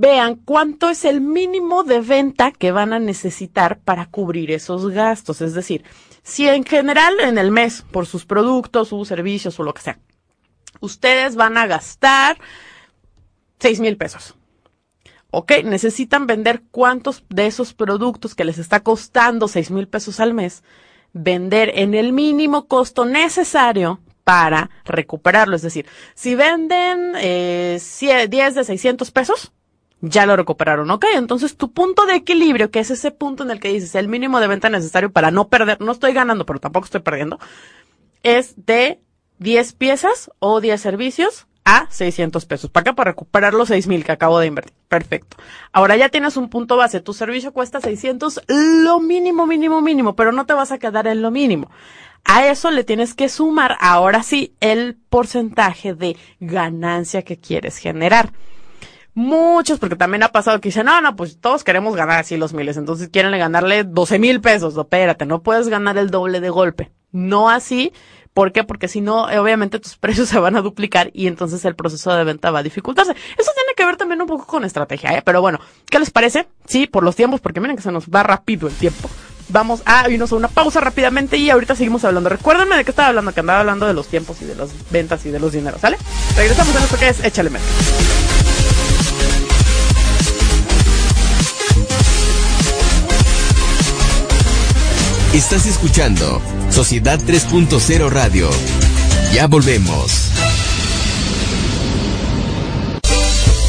[0.00, 5.42] vean cuánto es el mínimo de venta que van a necesitar para cubrir esos gastos.
[5.42, 5.84] Es decir,
[6.22, 9.98] si en general en el mes, por sus productos, sus servicios o lo que sea,
[10.80, 12.38] ustedes van a gastar
[13.58, 14.36] seis mil pesos.
[15.32, 20.32] Ok, necesitan vender cuántos de esos productos que les está costando seis mil pesos al
[20.32, 20.64] mes,
[21.12, 25.56] vender en el mínimo costo necesario para recuperarlo.
[25.56, 25.84] Es decir,
[26.14, 29.52] si venden eh, 10 de 600 pesos,
[30.00, 30.90] ya lo recuperaron.
[30.90, 34.08] Ok, entonces tu punto de equilibrio, que es ese punto en el que dices el
[34.08, 37.38] mínimo de venta necesario para no perder, no estoy ganando, pero tampoco estoy perdiendo,
[38.22, 39.00] es de
[39.38, 42.70] 10 piezas o 10 servicios a 600 pesos.
[42.70, 42.92] ¿Para qué?
[42.94, 44.74] Para recuperar los 6000 que acabo de invertir.
[44.88, 45.36] Perfecto.
[45.72, 47.00] Ahora ya tienes un punto base.
[47.00, 51.22] Tu servicio cuesta 600, lo mínimo, mínimo, mínimo, pero no te vas a quedar en
[51.22, 51.70] lo mínimo.
[52.24, 58.32] A eso le tienes que sumar ahora sí el porcentaje de ganancia que quieres generar.
[59.20, 62.54] Muchos, porque también ha pasado que dicen, no, no, pues todos queremos ganar así los
[62.54, 64.74] miles, entonces quieren ganarle 12 mil pesos.
[64.74, 66.90] Espérate, no puedes ganar el doble de golpe.
[67.12, 67.92] No así.
[68.32, 68.64] ¿Por qué?
[68.64, 72.24] Porque si no, obviamente tus precios se van a duplicar y entonces el proceso de
[72.24, 73.12] venta va a dificultarse.
[73.12, 75.22] Eso tiene que ver también un poco con estrategia, ¿eh?
[75.22, 76.48] Pero bueno, ¿qué les parece?
[76.66, 79.10] Sí, por los tiempos, porque miren que se nos va rápido el tiempo.
[79.50, 82.30] vamos a irnos a una pausa rápidamente y ahorita seguimos hablando.
[82.30, 85.26] Recuérdenme de qué estaba hablando, que andaba hablando de los tiempos y de las ventas
[85.26, 85.98] y de los dineros, ¿sale?
[86.38, 87.66] Regresamos a esto que es Échale Merca.
[95.32, 98.50] Estás escuchando Sociedad 3.0 Radio.
[99.32, 100.39] Ya volvemos.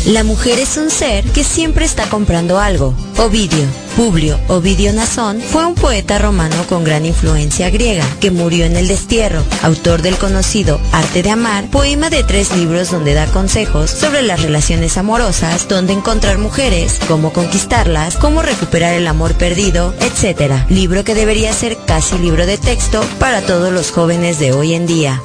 [0.06, 2.96] La mujer es un ser que siempre está comprando algo.
[3.18, 8.76] Ovidio, Publio Ovidio Nazón fue un poeta romano con gran influencia griega, que murió en
[8.76, 13.92] el destierro, autor del conocido Arte de Amar, poema de tres libros donde da consejos
[13.92, 20.68] sobre las relaciones amorosas, dónde encontrar mujeres, cómo conquistarlas, cómo recuperar el amor perdido, etc.
[20.68, 24.88] Libro que debería ser casi libro de texto para todos los jóvenes de hoy en
[24.88, 25.22] día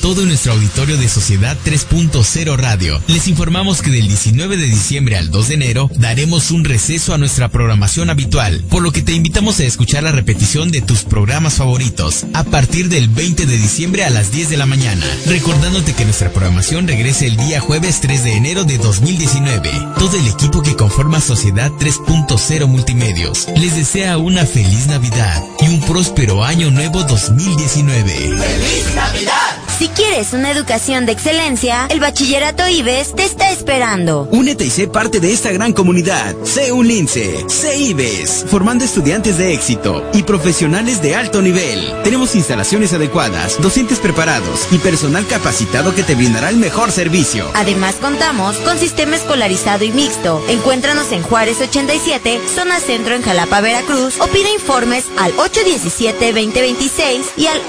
[0.00, 3.00] todo nuestro auditorio de Sociedad 3.0 Radio.
[3.08, 7.18] Les informamos que del 19 de diciembre al 2 de enero daremos un receso a
[7.18, 11.54] nuestra programación habitual, por lo que te invitamos a escuchar la repetición de tus programas
[11.54, 15.04] favoritos a partir del 20 de diciembre a las 10 de la mañana.
[15.26, 19.70] Recordándote que nuestra programación regrese el día jueves 3 de enero de 2019.
[19.98, 25.80] Todo el equipo que conforma Sociedad 3.0 Multimedios les desea una feliz Navidad y un
[25.80, 28.12] próspero año nuevo 2019.
[28.12, 29.65] ¡Feliz Navidad!
[29.78, 34.26] Si quieres una educación de excelencia, el Bachillerato IBES te está esperando.
[34.30, 36.34] Únete y sé parte de esta gran comunidad.
[36.44, 41.92] Sé un lince, sé IBES, formando estudiantes de éxito y profesionales de alto nivel.
[42.04, 47.46] Tenemos instalaciones adecuadas, docentes preparados y personal capacitado que te brindará el mejor servicio.
[47.52, 50.42] Además contamos con sistema escolarizado y mixto.
[50.48, 57.46] Encuéntranos en Juárez 87, zona centro en Jalapa, Veracruz o pide informes al 817-2026 y
[57.48, 57.60] al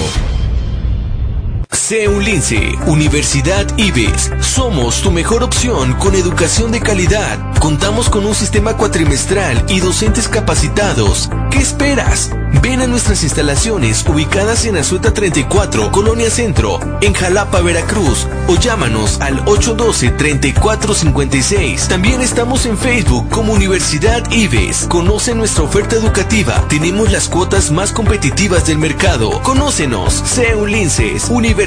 [1.75, 4.31] CEULINCE, Universidad IBES.
[4.41, 7.39] Somos tu mejor opción con educación de calidad.
[7.61, 11.31] Contamos con un sistema cuatrimestral y docentes capacitados.
[11.51, 12.31] ¿Qué esperas?
[12.63, 19.19] Ven a nuestras instalaciones ubicadas en Azueta 34, Colonia Centro, en Jalapa, Veracruz, o llámanos
[19.21, 21.89] al 812-3456.
[21.89, 24.89] También estamos en Facebook como Universidad IBES.
[24.89, 26.63] Conoce nuestra oferta educativa.
[26.69, 29.41] Tenemos las cuotas más competitivas del mercado.
[29.43, 30.23] Conócenos.
[30.27, 31.62] CEULINCES, Universidad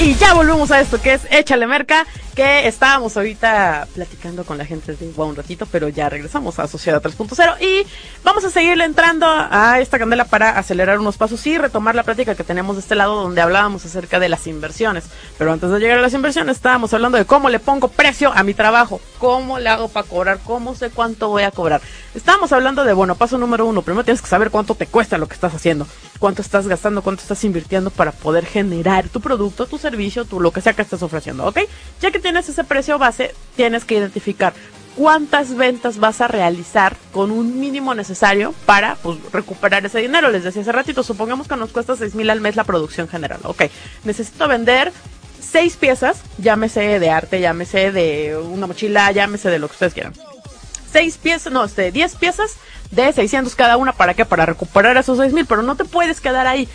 [0.03, 2.07] Y ya volvemos a esto que es Échale Merca,
[2.41, 6.67] que estábamos ahorita platicando con la gente de Wow un ratito, pero ya regresamos a
[6.67, 7.85] Sociedad 3.0 y
[8.23, 12.33] vamos a seguirle entrando a esta candela para acelerar unos pasos y retomar la práctica
[12.33, 15.03] que tenemos de este lado donde hablábamos acerca de las inversiones.
[15.37, 18.41] Pero antes de llegar a las inversiones estábamos hablando de cómo le pongo precio a
[18.41, 21.79] mi trabajo, cómo le hago para cobrar, cómo sé cuánto voy a cobrar.
[22.15, 25.27] Estábamos hablando de, bueno, paso número uno, primero tienes que saber cuánto te cuesta lo
[25.27, 25.85] que estás haciendo,
[26.17, 30.51] cuánto estás gastando, cuánto estás invirtiendo para poder generar tu producto, tu servicio, tu lo
[30.51, 31.59] que sea que estés ofreciendo, ¿ok?
[32.01, 34.53] Ya que tienes ese precio base, tienes que identificar
[34.95, 40.29] cuántas ventas vas a realizar con un mínimo necesario para pues, recuperar ese dinero.
[40.29, 43.39] Les decía hace ratito, supongamos que nos cuesta 6 mil al mes la producción general.
[43.43, 43.63] Ok,
[44.03, 44.91] necesito vender
[45.39, 50.13] seis piezas, llámese de arte, llámese de una mochila, llámese de lo que ustedes quieran.
[50.91, 52.57] Seis piezas, no, este, 10 piezas
[52.91, 54.25] de 600 cada una, ¿para qué?
[54.25, 56.67] Para recuperar esos 6 mil, pero no te puedes quedar ahí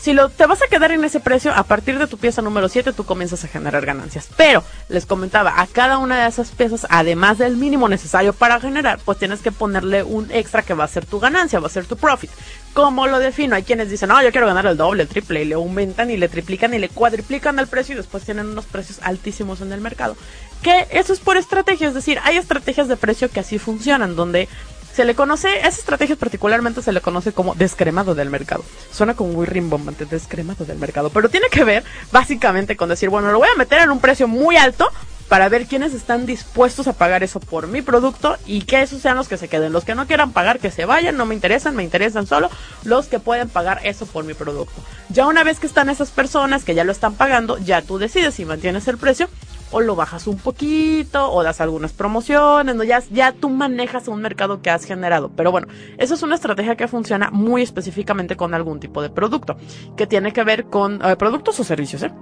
[0.00, 2.68] si lo, te vas a quedar en ese precio, a partir de tu pieza número
[2.68, 4.28] 7 tú comienzas a generar ganancias.
[4.36, 9.00] Pero, les comentaba, a cada una de esas piezas, además del mínimo necesario para generar,
[9.04, 11.86] pues tienes que ponerle un extra que va a ser tu ganancia, va a ser
[11.86, 12.30] tu profit.
[12.74, 13.56] ¿Cómo lo defino?
[13.56, 16.16] Hay quienes dicen, no, yo quiero ganar el doble, el triple, y le aumentan y
[16.16, 19.80] le triplican y le cuadriplican el precio y después tienen unos precios altísimos en el
[19.80, 20.16] mercado.
[20.62, 24.48] Que eso es por estrategia, es decir, hay estrategias de precio que así funcionan, donde
[24.98, 28.64] se le conoce, esa estrategia particularmente se le conoce como descremado del mercado.
[28.90, 33.30] Suena como muy rimbombante, descremado del mercado, pero tiene que ver básicamente con decir, bueno,
[33.30, 34.90] lo voy a meter en un precio muy alto
[35.28, 39.16] para ver quiénes están dispuestos a pagar eso por mi producto y que esos sean
[39.16, 39.72] los que se queden.
[39.72, 42.50] Los que no quieran pagar, que se vayan, no me interesan, me interesan solo
[42.82, 44.82] los que pueden pagar eso por mi producto.
[45.10, 48.34] Ya una vez que están esas personas que ya lo están pagando, ya tú decides
[48.34, 49.28] si mantienes el precio
[49.70, 52.84] o lo bajas un poquito o das algunas promociones, ¿no?
[52.84, 55.30] ya, ya tú manejas un mercado que has generado.
[55.36, 59.56] Pero bueno, eso es una estrategia que funciona muy específicamente con algún tipo de producto,
[59.96, 62.12] que tiene que ver con eh, productos o servicios, ¿eh?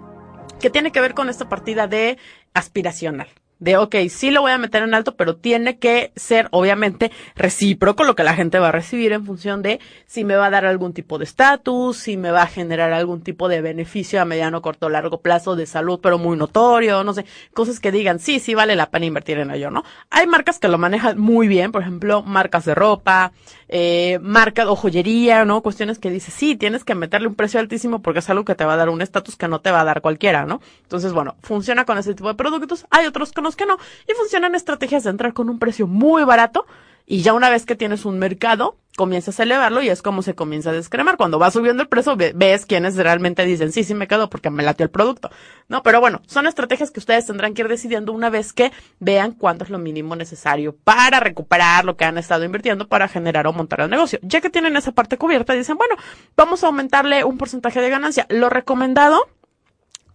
[0.60, 2.18] que tiene que ver con esta partida de
[2.54, 3.28] aspiracional
[3.58, 8.04] de, ok, sí lo voy a meter en alto, pero tiene que ser obviamente recíproco
[8.04, 10.66] lo que la gente va a recibir en función de si me va a dar
[10.66, 14.60] algún tipo de estatus, si me va a generar algún tipo de beneficio a mediano,
[14.60, 18.54] corto, largo plazo de salud, pero muy notorio, no sé, cosas que digan, sí, sí
[18.54, 19.84] vale la pena invertir en ello, ¿no?
[20.10, 23.32] Hay marcas que lo manejan muy bien, por ejemplo, marcas de ropa,
[23.68, 25.62] eh, marcas o joyería, ¿no?
[25.62, 28.64] Cuestiones que dice, sí, tienes que meterle un precio altísimo porque es algo que te
[28.64, 30.60] va a dar un estatus que no te va a dar cualquiera, ¿no?
[30.82, 32.86] Entonces, bueno, funciona con ese tipo de productos.
[32.90, 33.78] Hay otros que que no.
[34.08, 36.66] Y funcionan estrategias de entrar con un precio muy barato
[37.06, 40.34] y ya una vez que tienes un mercado, comienzas a elevarlo y es como se
[40.34, 41.16] comienza a descremar.
[41.16, 44.64] Cuando va subiendo el precio, ves quienes realmente dicen, sí, sí me quedo porque me
[44.64, 45.30] late el producto.
[45.68, 49.32] No, pero bueno, son estrategias que ustedes tendrán que ir decidiendo una vez que vean
[49.32, 53.52] cuánto es lo mínimo necesario para recuperar lo que han estado invirtiendo para generar o
[53.52, 54.18] montar el negocio.
[54.22, 55.94] Ya que tienen esa parte cubierta, dicen, bueno,
[56.36, 58.26] vamos a aumentarle un porcentaje de ganancia.
[58.30, 59.28] Lo recomendado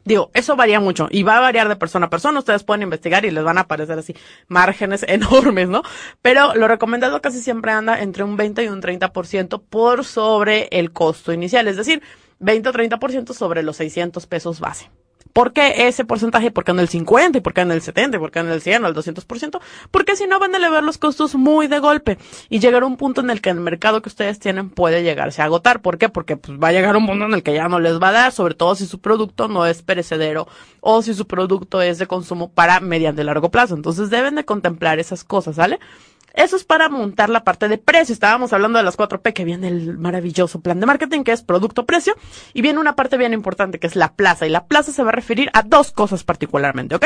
[0.03, 2.39] Digo, eso varía mucho y va a variar de persona a persona.
[2.39, 4.15] Ustedes pueden investigar y les van a aparecer así
[4.47, 5.83] márgenes enormes, ¿no?
[6.21, 10.91] Pero lo recomendado casi siempre anda entre un 20 y un 30% por sobre el
[10.91, 11.67] costo inicial.
[11.67, 12.01] Es decir,
[12.39, 14.89] 20 o 30% sobre los 600 pesos base.
[15.33, 16.51] ¿Por qué ese porcentaje?
[16.51, 17.37] ¿Por qué en el 50?
[17.37, 18.17] ¿Y por qué en el 70?
[18.17, 19.59] ¿Y por qué en el 100 o el 200%?
[19.91, 22.17] Porque si no van a elevar los costos muy de golpe
[22.49, 25.41] y llegar a un punto en el que el mercado que ustedes tienen puede llegarse
[25.41, 25.81] a agotar.
[25.81, 26.09] ¿Por qué?
[26.09, 28.13] Porque pues, va a llegar un punto en el que ya no les va a
[28.13, 30.47] dar, sobre todo si su producto no es perecedero
[30.79, 33.75] o si su producto es de consumo para mediante largo plazo.
[33.75, 35.79] Entonces deben de contemplar esas cosas, ¿sale?
[36.33, 38.13] Eso es para montar la parte de precio.
[38.13, 42.15] Estábamos hablando de las 4P, que viene el maravilloso plan de marketing, que es producto-precio,
[42.53, 44.45] y viene una parte bien importante, que es la plaza.
[44.45, 47.05] Y la plaza se va a referir a dos cosas particularmente, ¿ok?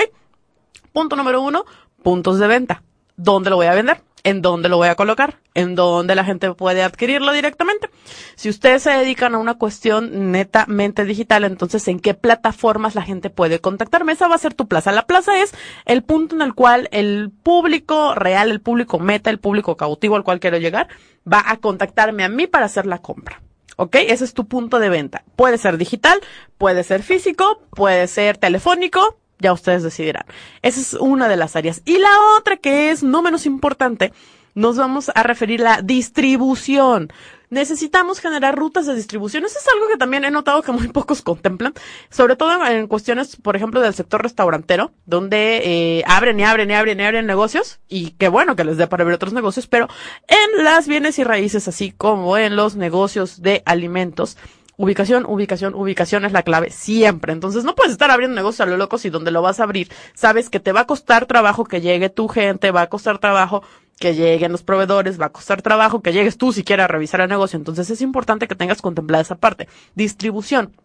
[0.93, 1.65] Punto número uno,
[2.03, 2.84] puntos de venta.
[3.17, 4.01] ¿Dónde lo voy a vender?
[4.26, 7.89] En dónde lo voy a colocar, en dónde la gente puede adquirirlo directamente.
[8.36, 13.30] Si ustedes se dedican a una cuestión netamente digital, entonces en qué plataformas la gente
[13.30, 14.13] puede contactarme.
[14.13, 14.91] Esa va a ser tu plaza.
[14.91, 15.53] La plaza es
[15.86, 20.23] el punto en el cual el público real, el público meta, el público cautivo al
[20.23, 20.88] cual quiero llegar,
[21.32, 23.43] va a contactarme a mí para hacer la compra.
[23.78, 23.95] ¿Ok?
[24.07, 25.23] Ese es tu punto de venta.
[25.36, 26.19] Puede ser digital,
[26.57, 30.26] puede ser físico, puede ser telefónico, ya ustedes decidirán.
[30.62, 31.82] Esa es una de las áreas.
[31.86, 34.14] Y la otra que es no menos importante,
[34.56, 37.12] nos vamos a referir a la distribución.
[37.50, 39.46] Necesitamos generar rutas de distribución.
[39.46, 41.74] Eso es algo que también he notado que muy pocos contemplan,
[42.10, 46.74] sobre todo en cuestiones, por ejemplo, del sector restaurantero, donde eh, abren y abren y
[46.74, 49.88] abren y abren negocios, y qué bueno que les dé para abrir otros negocios, pero
[50.28, 54.38] en las bienes y raíces, así como en los negocios de alimentos,
[54.78, 57.34] Ubicación, ubicación, ubicación es la clave siempre.
[57.34, 59.89] Entonces no puedes estar abriendo negocio a lo loco si donde lo vas a abrir
[60.13, 63.63] sabes que te va a costar trabajo que llegue tu gente, va a costar trabajo
[63.99, 67.30] que lleguen los proveedores, va a costar trabajo que llegues tú siquiera a revisar el
[67.30, 67.57] negocio.
[67.57, 69.67] Entonces es importante que tengas contemplada esa parte.
[69.95, 70.76] Distribución.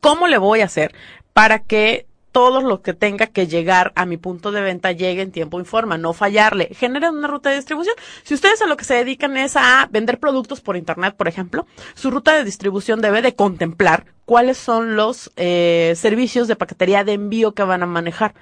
[0.00, 0.94] ¿Cómo le voy a hacer
[1.32, 5.30] para que todo lo que tenga que llegar a mi punto de venta llegue en
[5.30, 6.68] tiempo y forma, no fallarle.
[6.74, 7.94] Generen una ruta de distribución.
[8.24, 11.64] Si ustedes a lo que se dedican es a vender productos por internet, por ejemplo,
[11.94, 17.12] su ruta de distribución debe de contemplar cuáles son los eh, servicios de paquetería de
[17.12, 18.34] envío que van a manejar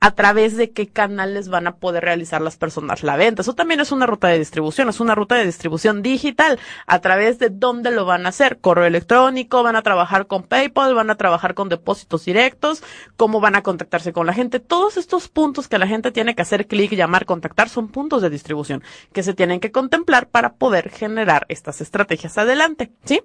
[0.00, 3.42] a través de qué canales van a poder realizar las personas la venta.
[3.42, 7.38] Eso también es una ruta de distribución, es una ruta de distribución digital, a través
[7.38, 11.16] de dónde lo van a hacer, correo electrónico, van a trabajar con PayPal, van a
[11.16, 12.82] trabajar con depósitos directos,
[13.16, 14.58] cómo van a contactarse con la gente.
[14.58, 18.30] Todos estos puntos que la gente tiene que hacer clic, llamar, contactar, son puntos de
[18.30, 18.82] distribución
[19.12, 23.20] que se tienen que contemplar para poder generar estas estrategias adelante, ¿sí?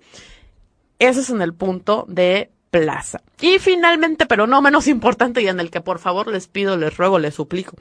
[0.99, 3.21] Ese es en el punto de plaza.
[3.39, 6.97] Y finalmente, pero no menos importante y en el que por favor les pido, les
[6.97, 7.75] ruego, les suplico,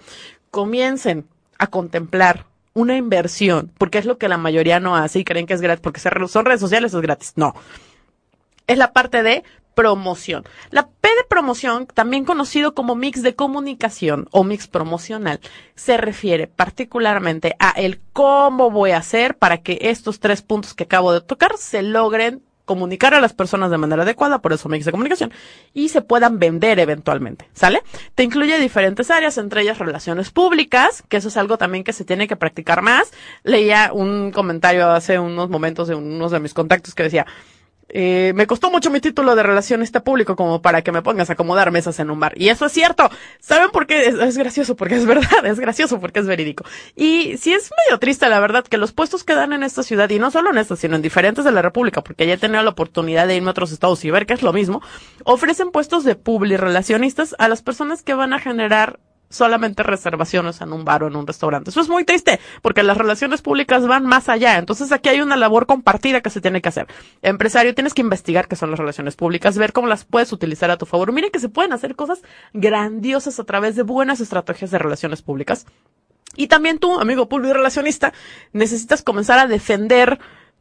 [0.51, 1.27] comiencen
[1.59, 5.55] a contemplar una inversión, porque es lo que la mayoría no hace y creen que
[5.55, 7.33] es gratis, porque son redes sociales, es gratis.
[7.37, 7.55] No.
[8.67, 10.45] Es la parte de promoción.
[10.71, 15.41] La P de promoción, también conocido como mix de comunicación o mix promocional,
[15.75, 20.85] se refiere particularmente a el cómo voy a hacer para que estos tres puntos que
[20.85, 24.79] acabo de tocar se logren comunicar a las personas de manera adecuada, por eso me
[24.79, 25.33] de comunicación,
[25.73, 27.83] y se puedan vender eventualmente, ¿sale?
[28.15, 32.05] Te incluye diferentes áreas, entre ellas relaciones públicas, que eso es algo también que se
[32.05, 33.13] tiene que practicar más.
[33.43, 37.27] Leía un comentario hace unos momentos de unos de mis contactos que decía,
[37.89, 41.35] eh, me costó mucho mi título de relacionista público como para que me pongas a
[41.35, 42.33] acomodar mesas en un bar.
[42.37, 43.11] Y eso es cierto.
[43.41, 44.07] ¿Saben por qué?
[44.07, 46.65] Es, gracioso porque es verdad, es gracioso porque es verídico.
[46.97, 50.09] Y sí es medio triste, la verdad, que los puestos que dan en esta ciudad,
[50.11, 52.63] y no solo en esta, sino en diferentes de la República, porque ya he tenido
[52.63, 54.83] la oportunidad de irme a otros estados y ver que es lo mismo,
[55.25, 58.99] ofrecen puestos de publi relacionistas a las personas que van a generar
[59.29, 61.71] solamente reservaciones en un bar o en un restaurante.
[61.71, 64.59] Eso es muy triste, porque las relaciones públicas van más allá.
[64.59, 66.87] Entonces aquí hay una labor compartida que se tiene que hacer.
[67.23, 70.77] Empresario, tienes que investigar qué son las relaciones públicas, ver cómo las puedes utilizar a
[70.77, 71.13] tu favor.
[71.13, 72.23] Miren que se pueden hacer cosas
[72.53, 75.67] grandiosas a través de buenas estrategias de relaciones públicas.
[76.37, 78.13] Y también tú, amigo público y relacionista,
[78.53, 80.19] necesitas comenzar a defender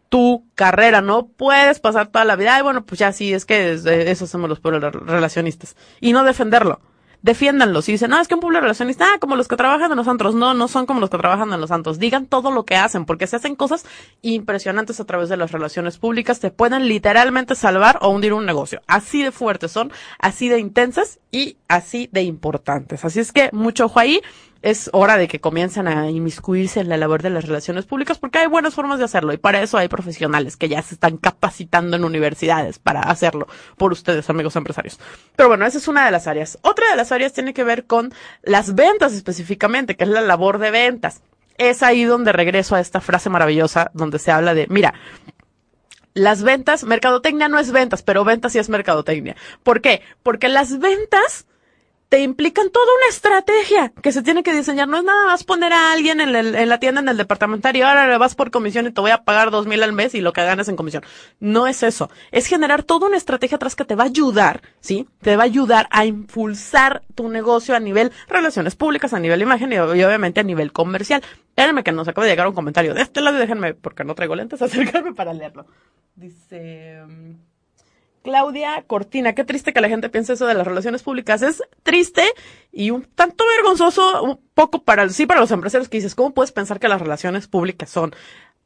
[0.09, 3.73] tu carrera, no puedes pasar toda la vida, y bueno, pues ya sí, es que
[3.73, 6.79] eso somos los pueblos relacionistas, y no defenderlo
[7.23, 7.89] defiéndanlos.
[7.89, 10.05] Y dicen, no, es que un público relacionista, ah, como los que trabajan en los
[10.05, 10.35] santos.
[10.35, 11.97] No, no son como los que trabajan en los santos.
[11.97, 13.85] Digan todo lo que hacen, porque se hacen cosas
[14.21, 16.39] impresionantes a través de las relaciones públicas.
[16.39, 18.81] Te pueden literalmente salvar o hundir un negocio.
[18.85, 23.05] Así de fuertes son, así de intensas y así de importantes.
[23.05, 24.21] Así es que mucho ojo ahí
[24.63, 28.39] es hora de que comiencen a inmiscuirse en la labor de las relaciones públicas porque
[28.39, 31.97] hay buenas formas de hacerlo y para eso hay profesionales que ya se están capacitando
[31.97, 33.47] en universidades para hacerlo
[33.77, 34.99] por ustedes, amigos empresarios.
[35.35, 36.57] Pero bueno, esa es una de las áreas.
[36.61, 40.59] Otra de las áreas tiene que ver con las ventas específicamente, que es la labor
[40.59, 41.21] de ventas.
[41.57, 44.93] Es ahí donde regreso a esta frase maravillosa donde se habla de, mira,
[46.13, 49.35] las ventas, mercadotecnia no es ventas, pero ventas sí es mercadotecnia.
[49.61, 50.01] ¿Por qué?
[50.23, 51.47] Porque las ventas
[52.13, 54.87] te implican toda una estrategia que se tiene que diseñar.
[54.87, 58.35] No es nada más poner a alguien en, la tienda, en el departamentario, ahora vas
[58.35, 60.67] por comisión y te voy a pagar dos mil al mes y lo que ganas
[60.67, 61.01] en comisión.
[61.39, 62.11] No es eso.
[62.31, 65.07] Es generar toda una estrategia atrás que te va a ayudar, ¿sí?
[65.23, 69.73] Te va a ayudar a impulsar tu negocio a nivel relaciones públicas, a nivel imagen
[69.73, 71.23] y, obviamente a nivel comercial.
[71.47, 74.13] Espérenme que nos acaba de llegar un comentario de este lado y déjenme, porque no
[74.13, 75.65] traigo lentes, acercarme para leerlo.
[76.15, 77.01] Dice...
[78.23, 81.41] Claudia Cortina, qué triste que la gente piense eso de las relaciones públicas.
[81.41, 82.23] Es triste
[82.71, 86.51] y un tanto vergonzoso, un poco para, sí, para los empresarios que dices, ¿cómo puedes
[86.51, 88.15] pensar que las relaciones públicas son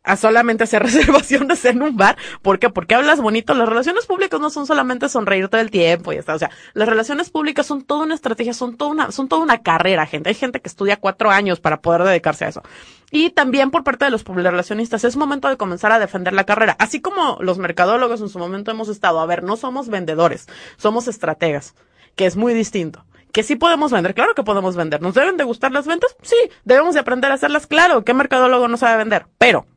[0.08, 2.18] a solamente hacer reservaciones en un bar.
[2.42, 2.70] ¿Por qué?
[2.70, 3.54] Porque hablas bonito.
[3.54, 6.34] Las relaciones públicas no son solamente sonreír todo el tiempo y está.
[6.34, 9.60] O sea, las relaciones públicas son toda una estrategia, son toda una, son toda una
[9.60, 10.30] carrera, gente.
[10.30, 12.64] Hay gente que estudia cuatro años para poder dedicarse a eso.
[13.12, 16.76] Y también por parte de los relacionistas es momento de comenzar a defender la carrera.
[16.80, 19.20] Así como los mercadólogos en su momento hemos estado.
[19.20, 20.48] A ver, no somos vendedores,
[20.78, 21.76] somos estrategas,
[22.16, 25.00] que es muy distinto que sí podemos vender, claro que podemos vender.
[25.00, 26.16] ¿Nos deben de gustar las ventas?
[26.24, 28.04] Sí, debemos de aprender a hacerlas, claro.
[28.04, 29.28] ¿Qué mercadólogo no sabe vender?
[29.38, 29.68] Pero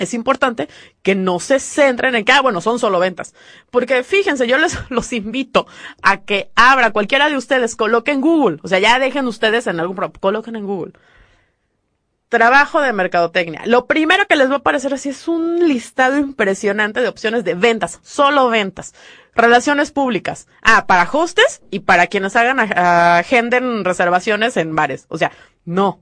[0.00, 0.68] es importante
[1.02, 3.34] que no se centren en que, ah, bueno, son solo ventas.
[3.70, 5.66] Porque fíjense, yo les los invito
[6.02, 8.58] a que abra cualquiera de ustedes, coloquen Google.
[8.62, 10.94] O sea, ya dejen ustedes en algún, coloquen en Google.
[12.30, 13.62] Trabajo de mercadotecnia.
[13.66, 17.54] Lo primero que les va a aparecer así es un listado impresionante de opciones de
[17.54, 18.94] ventas, solo ventas.
[19.34, 20.46] Relaciones públicas.
[20.62, 25.06] Ah, para hostes y para quienes hagan, agenden reservaciones en bares.
[25.08, 25.32] O sea,
[25.64, 26.00] no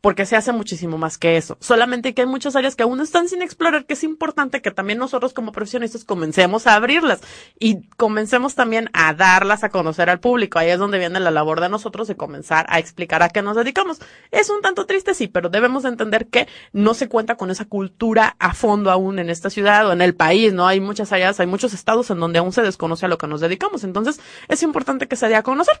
[0.00, 1.56] porque se hace muchísimo más que eso.
[1.60, 4.98] Solamente que hay muchas áreas que aún están sin explorar, que es importante que también
[4.98, 7.20] nosotros como profesionistas comencemos a abrirlas
[7.58, 10.58] y comencemos también a darlas a conocer al público.
[10.58, 13.56] Ahí es donde viene la labor de nosotros de comenzar a explicar a qué nos
[13.56, 13.98] dedicamos.
[14.30, 18.36] Es un tanto triste, sí, pero debemos entender que no se cuenta con esa cultura
[18.38, 20.66] a fondo aún en esta ciudad o en el país, ¿no?
[20.66, 23.40] Hay muchas áreas, hay muchos estados en donde aún se desconoce a lo que nos
[23.40, 23.84] dedicamos.
[23.84, 25.80] Entonces, es importante que se dé a conocer.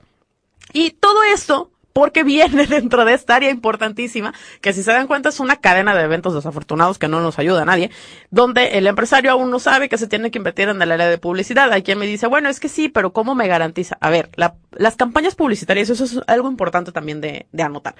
[0.72, 5.30] Y todo esto porque viene dentro de esta área importantísima, que si se dan cuenta
[5.30, 7.90] es una cadena de eventos desafortunados que no nos ayuda a nadie,
[8.30, 11.18] donde el empresario aún no sabe que se tiene que invertir en el área de
[11.18, 11.72] publicidad.
[11.72, 13.98] Hay quien me dice, bueno, es que sí, pero ¿cómo me garantiza?
[14.00, 17.96] A ver, las campañas publicitarias, eso es algo importante también de, de anotar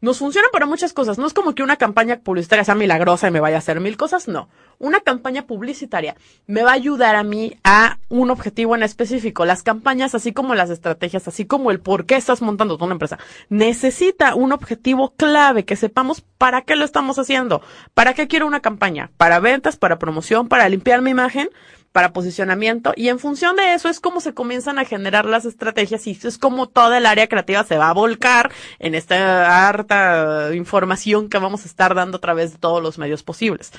[0.00, 1.18] nos funciona para muchas cosas.
[1.18, 3.96] No es como que una campaña publicitaria sea milagrosa y me vaya a hacer mil
[3.96, 4.48] cosas, no.
[4.78, 9.44] Una campaña publicitaria me va a ayudar a mí a un objetivo en específico.
[9.44, 13.18] Las campañas, así como las estrategias, así como el por qué estás montando una empresa,
[13.48, 17.60] necesita un objetivo clave, que sepamos para qué lo estamos haciendo.
[17.94, 19.10] ¿Para qué quiero una campaña?
[19.16, 19.76] ¿Para ventas?
[19.76, 20.48] ¿Para promoción?
[20.48, 21.50] ¿Para limpiar mi imagen?
[21.92, 26.06] Para posicionamiento y en función de eso es como se comienzan a generar las estrategias
[26.06, 31.28] y es como toda el área creativa se va a volcar en esta harta información
[31.28, 33.72] que vamos a estar dando a través de todos los medios posibles.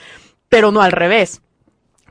[0.49, 1.41] Pero no al revés.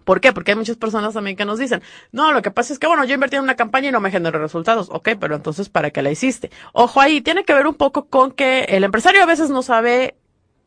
[0.05, 0.32] ¿Por qué?
[0.32, 3.05] Porque hay muchas personas también que nos dicen, no, lo que pasa es que, bueno,
[3.05, 4.88] yo invertí en una campaña y no me generó resultados.
[4.90, 6.51] Ok, pero entonces, ¿para qué la hiciste?
[6.72, 10.16] Ojo ahí, tiene que ver un poco con que el empresario a veces no sabe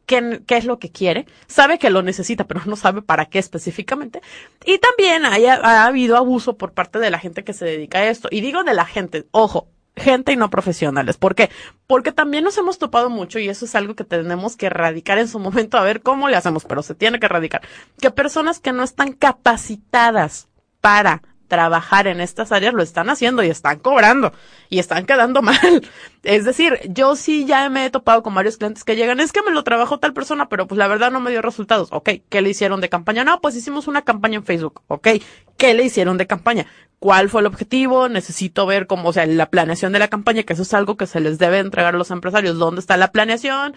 [0.05, 3.39] qué, qué, es lo que quiere, sabe que lo necesita, pero no sabe para qué
[3.39, 4.21] específicamente.
[4.65, 8.09] Y también haya, ha habido abuso por parte de la gente que se dedica a
[8.09, 8.27] esto.
[8.31, 11.17] Y digo de la gente, ojo, gente y no profesionales.
[11.17, 11.49] ¿Por qué?
[11.87, 15.27] Porque también nos hemos topado mucho y eso es algo que tenemos que erradicar en
[15.27, 17.61] su momento a ver cómo le hacemos, pero se tiene que erradicar.
[17.99, 20.47] Que personas que no están capacitadas
[20.81, 21.21] para
[21.53, 24.33] trabajar en estas áreas lo están haciendo y están cobrando
[24.69, 25.87] y están quedando mal.
[26.23, 29.43] Es decir, yo sí ya me he topado con varios clientes que llegan, es que
[29.43, 31.89] me lo trabajó tal persona, pero pues la verdad no me dio resultados.
[31.91, 33.23] Ok, ¿qué le hicieron de campaña?
[33.23, 34.81] No, pues hicimos una campaña en Facebook.
[34.87, 35.09] Ok,
[35.55, 36.65] ¿qué le hicieron de campaña?
[36.97, 38.09] ¿Cuál fue el objetivo?
[38.09, 41.05] Necesito ver cómo, o sea, la planeación de la campaña, que eso es algo que
[41.05, 42.57] se les debe entregar a los empresarios.
[42.57, 43.75] ¿Dónde está la planeación?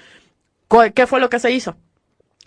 [0.94, 1.76] ¿Qué fue lo que se hizo?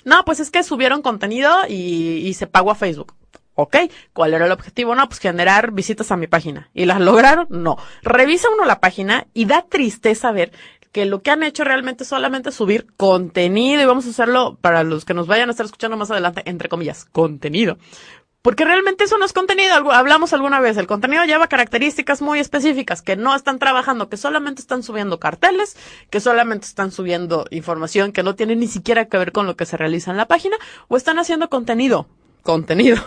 [0.06, 3.14] No, pues es que subieron contenido y, y se pagó a Facebook.
[3.62, 3.76] Ok,
[4.14, 4.96] ¿cuál era el objetivo?
[4.96, 6.70] No, pues generar visitas a mi página.
[6.74, 7.46] ¿Y las lograron?
[7.50, 7.76] No.
[8.04, 10.54] Revisa uno la página y da tristeza ver
[10.94, 14.86] que lo que han hecho realmente es solamente subir contenido y vamos a hacerlo para
[14.86, 17.78] los que nos vayan a estar escuchando más adelante, entre comillas, contenido.
[18.42, 19.92] Porque realmente eso no es contenido.
[19.92, 24.62] Hablamos alguna vez, el contenido lleva características muy específicas que no están trabajando, que solamente
[24.62, 25.76] están subiendo carteles,
[26.10, 29.66] que solamente están subiendo información que no tiene ni siquiera que ver con lo que
[29.66, 30.56] se realiza en la página,
[30.88, 32.08] o están haciendo contenido
[32.50, 32.98] contenido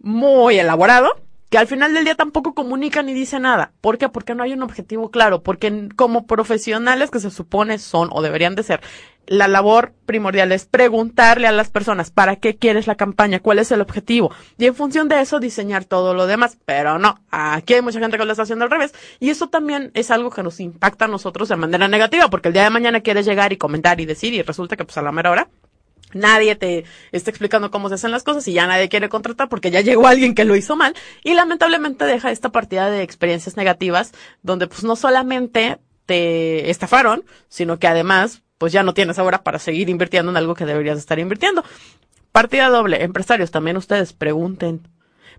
[0.00, 1.08] muy elaborado
[1.50, 3.72] que al final del día tampoco comunica ni dice nada.
[3.80, 4.08] ¿Por qué?
[4.08, 8.54] Porque no hay un objetivo claro, porque como profesionales que se supone son o deberían
[8.54, 8.80] de ser,
[9.26, 13.70] la labor primordial es preguntarle a las personas para qué quieres la campaña, cuál es
[13.70, 16.58] el objetivo, y en función de eso diseñar todo lo demás.
[16.66, 19.90] Pero no, aquí hay mucha gente que lo está haciendo al revés, y eso también
[19.94, 23.00] es algo que nos impacta a nosotros de manera negativa, porque el día de mañana
[23.00, 25.48] quieres llegar y comentar y decir, y resulta que pues a la mera hora
[26.14, 29.70] Nadie te está explicando cómo se hacen las cosas y ya nadie quiere contratar porque
[29.70, 34.12] ya llegó alguien que lo hizo mal y lamentablemente deja esta partida de experiencias negativas
[34.42, 39.58] donde pues no solamente te estafaron, sino que además pues ya no tienes ahora para
[39.58, 41.62] seguir invirtiendo en algo que deberías estar invirtiendo.
[42.32, 44.88] Partida doble, empresarios, también ustedes pregunten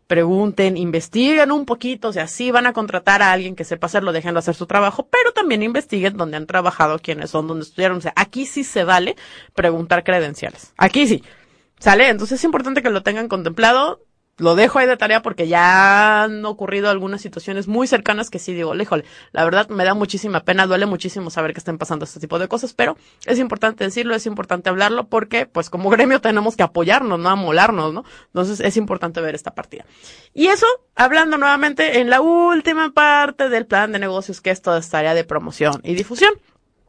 [0.10, 4.12] pregunten, investiguen un poquito, o sea, sí van a contratar a alguien que sepa hacerlo,
[4.12, 8.02] déjenlo hacer su trabajo, pero también investiguen dónde han trabajado, quiénes son, dónde estudiaron, o
[8.02, 9.16] sea, aquí sí se vale
[9.54, 10.74] preguntar credenciales.
[10.78, 11.24] Aquí sí.
[11.78, 12.10] ¿Sale?
[12.10, 14.02] Entonces es importante que lo tengan contemplado
[14.40, 18.54] lo dejo ahí de tarea porque ya han ocurrido algunas situaciones muy cercanas que sí
[18.54, 22.20] digo, híjole, la verdad me da muchísima pena, duele muchísimo saber que estén pasando este
[22.20, 26.56] tipo de cosas, pero es importante decirlo, es importante hablarlo porque pues como gremio tenemos
[26.56, 28.06] que apoyarnos, no amolarnos, ¿no?
[28.28, 29.86] Entonces es importante ver esta partida.
[30.34, 30.66] Y eso,
[30.96, 35.14] hablando nuevamente en la última parte del plan de negocios que es toda esta área
[35.14, 36.34] de promoción y difusión.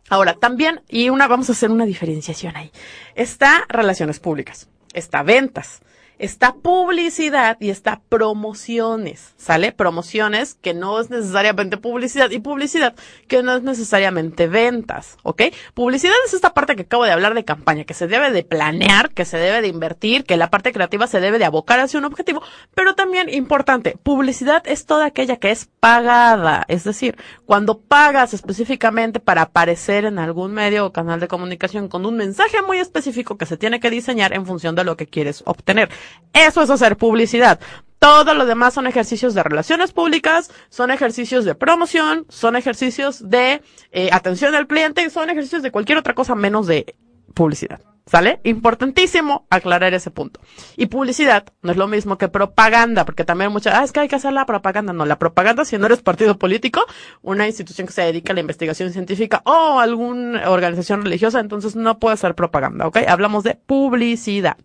[0.08, 2.72] Ahora, también, y una, vamos a hacer una diferenciación ahí.
[3.14, 5.82] Está relaciones públicas, está ventas,
[6.20, 9.72] está publicidad y está promociones, ¿sale?
[9.72, 12.94] Promociones que no es necesariamente publicidad y publicidad
[13.26, 15.42] que no es necesariamente ventas, ¿ok?
[15.74, 19.10] Publicidad es esta parte que acabo de hablar de campaña, que se debe de planear,
[19.10, 22.04] que se debe de invertir, que la parte creativa se debe de abocar hacia un
[22.04, 22.42] objetivo,
[22.74, 27.16] pero también importante, publicidad es toda aquella que es pagada, es decir,
[27.46, 32.60] cuando pagas específicamente para aparecer en algún medio o canal de comunicación con un mensaje
[32.66, 35.88] muy específico que se tiene que diseñar en función de lo que quieres obtener.
[36.32, 37.60] Eso es hacer publicidad.
[37.98, 43.60] Todo lo demás son ejercicios de relaciones públicas, son ejercicios de promoción, son ejercicios de
[43.92, 46.94] eh, atención al cliente, son ejercicios de cualquier otra cosa menos de
[47.34, 47.80] publicidad.
[48.06, 48.40] ¿Sale?
[48.42, 50.40] Importantísimo aclarar ese punto.
[50.76, 54.08] Y publicidad no es lo mismo que propaganda, porque también muchas, ah, es que hay
[54.08, 54.92] que hacer la propaganda.
[54.92, 56.84] No, la propaganda, si no eres partido político,
[57.22, 62.00] una institución que se dedica a la investigación científica o alguna organización religiosa, entonces no
[62.00, 62.96] puede ser propaganda, ¿ok?
[63.06, 64.56] Hablamos de publicidad.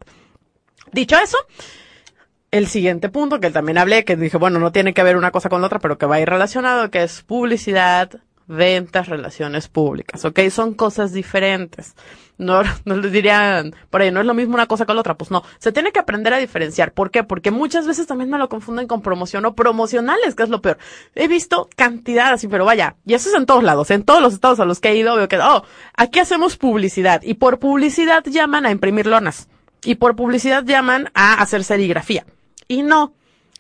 [0.92, 1.38] Dicho eso,
[2.52, 5.50] el siguiente punto que también hablé, que dije, bueno, no tiene que ver una cosa
[5.50, 8.12] con la otra, pero que va a ir relacionado, que es publicidad
[8.48, 10.40] ventas, relaciones públicas, ¿ok?
[10.50, 11.96] Son cosas diferentes.
[12.38, 15.16] No, no les dirían, por ahí, no es lo mismo una cosa con la otra,
[15.16, 15.44] pues no.
[15.58, 16.92] Se tiene que aprender a diferenciar.
[16.92, 17.24] ¿Por qué?
[17.24, 20.78] Porque muchas veces también me lo confunden con promoción o promocionales, que es lo peor.
[21.16, 24.34] He visto cantidad así, pero vaya, y eso es en todos lados, en todos los
[24.34, 25.64] estados a los que he ido, veo que, oh,
[25.96, 29.48] aquí hacemos publicidad, y por publicidad llaman a imprimir lonas,
[29.84, 32.26] y por publicidad llaman a hacer serigrafía.
[32.68, 33.14] Y no,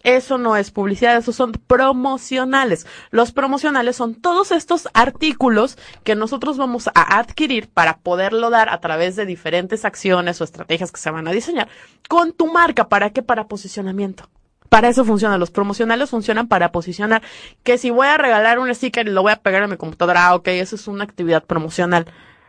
[0.06, 2.86] eso no es publicidad, esos son promocionales.
[3.10, 8.80] Los promocionales son todos estos artículos que nosotros vamos a adquirir para poderlo dar a
[8.80, 11.70] través de diferentes acciones o estrategias que se van a diseñar
[12.08, 12.88] con tu marca.
[12.88, 13.24] ¿Para qué?
[13.24, 14.30] Para posicionamiento.
[14.70, 15.40] Para eso funcionan.
[15.40, 17.24] Los promocionales funcionan para posicionar.
[17.64, 20.28] Que si voy a regalar un sticker y lo voy a pegar en mi computadora,
[20.28, 22.06] ah, ok, eso es una actividad promocional.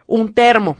[0.06, 0.76] Un termo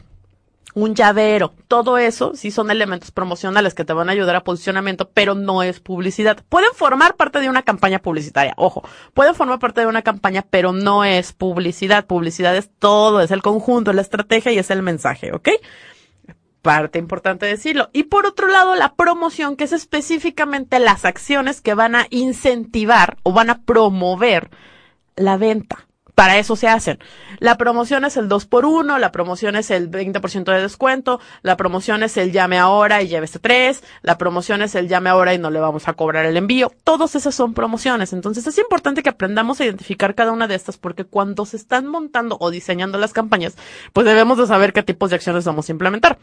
[0.77, 5.09] un llavero, todo eso sí son elementos promocionales que te van a ayudar a posicionamiento,
[5.09, 6.43] pero no es publicidad.
[6.49, 10.73] Pueden formar parte de una campaña publicitaria, ojo, pueden formar parte de una campaña, pero
[10.73, 12.05] no es publicidad.
[12.05, 15.49] Publicidad es todo, es el conjunto, la estrategia y es el mensaje, ¿ok?
[16.61, 17.89] Parte importante decirlo.
[17.91, 23.17] Y por otro lado, la promoción, que es específicamente las acciones que van a incentivar
[23.23, 24.51] o van a promover
[25.15, 25.86] la venta
[26.17, 26.97] para eso se hacen.
[27.37, 31.57] La promoción es el 2 por 1 la promoción es el 20% de descuento, la
[31.57, 35.37] promoción es el llame ahora y llévese tres, la promoción es el llame ahora y
[35.37, 36.71] no le vamos a cobrar el envío.
[36.83, 38.13] Todas esas son promociones.
[38.13, 41.85] Entonces es importante que aprendamos a identificar cada una de estas porque cuando se están
[41.85, 43.55] montando o diseñando las campañas,
[43.93, 46.17] pues debemos de saber qué tipos de acciones vamos a implementar.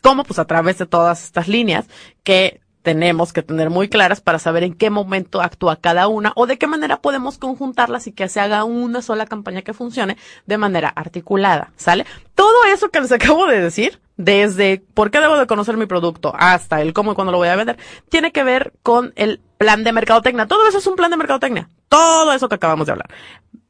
[0.00, 0.24] ¿Cómo?
[0.24, 1.84] Pues a través de todas estas líneas
[2.22, 6.46] que tenemos que tener muy claras para saber en qué momento actúa cada una o
[6.46, 10.16] de qué manera podemos conjuntarlas y que se haga una sola campaña que funcione
[10.46, 12.06] de manera articulada, ¿sale?
[12.34, 16.32] Todo eso que les acabo de decir, desde por qué debo de conocer mi producto
[16.36, 19.84] hasta el cómo y cuándo lo voy a vender, tiene que ver con el plan
[19.84, 20.46] de mercadotecnia.
[20.46, 21.68] Todo eso es un plan de mercadotecnia.
[21.88, 23.08] Todo eso que acabamos de hablar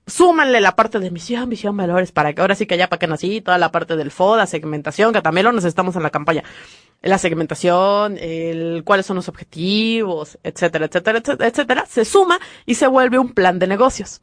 [0.08, 3.06] súmanle la parte de misión, visión, valores, para que ahora sí que ya para que
[3.06, 6.42] nací, toda la parte del FODA, segmentación, que también lo necesitamos en la campaña.
[7.00, 12.88] La segmentación, el cuáles son los objetivos, etcétera, etcétera, etcétera, etcétera, se suma y se
[12.88, 14.20] vuelve un plan de negocios.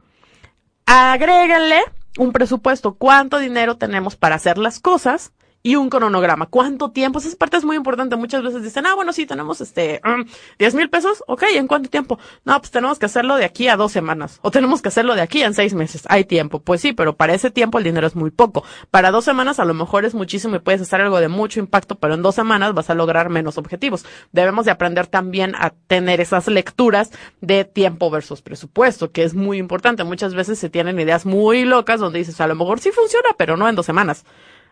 [0.85, 1.81] Agréguenle
[2.17, 5.31] un presupuesto, cuánto dinero tenemos para hacer las cosas
[5.65, 6.45] y un cronograma.
[6.45, 7.17] ¿Cuánto tiempo?
[7.17, 8.15] Esa parte es muy importante.
[8.15, 10.23] Muchas veces dicen, ah, bueno, sí, tenemos este, um,
[10.59, 11.23] 10 mil pesos.
[11.25, 12.19] Ok, ¿en cuánto tiempo?
[12.43, 14.37] No, pues tenemos que hacerlo de aquí a dos semanas.
[14.43, 16.03] O tenemos que hacerlo de aquí en seis meses.
[16.07, 16.59] Hay tiempo.
[16.59, 18.63] Pues sí, pero para ese tiempo el dinero es muy poco.
[18.91, 21.95] Para dos semanas a lo mejor es muchísimo y puedes hacer algo de mucho impacto,
[21.95, 24.05] pero en dos semanas vas a lograr menos objetivos.
[24.31, 27.09] Debemos de aprender también a tener esas lecturas
[27.41, 30.03] de tiempo versus presupuesto, que es muy importante.
[30.03, 33.57] Muchas veces se tienen ideas muy locas donde dices, a lo mejor sí funciona, pero
[33.57, 34.25] no en dos semanas.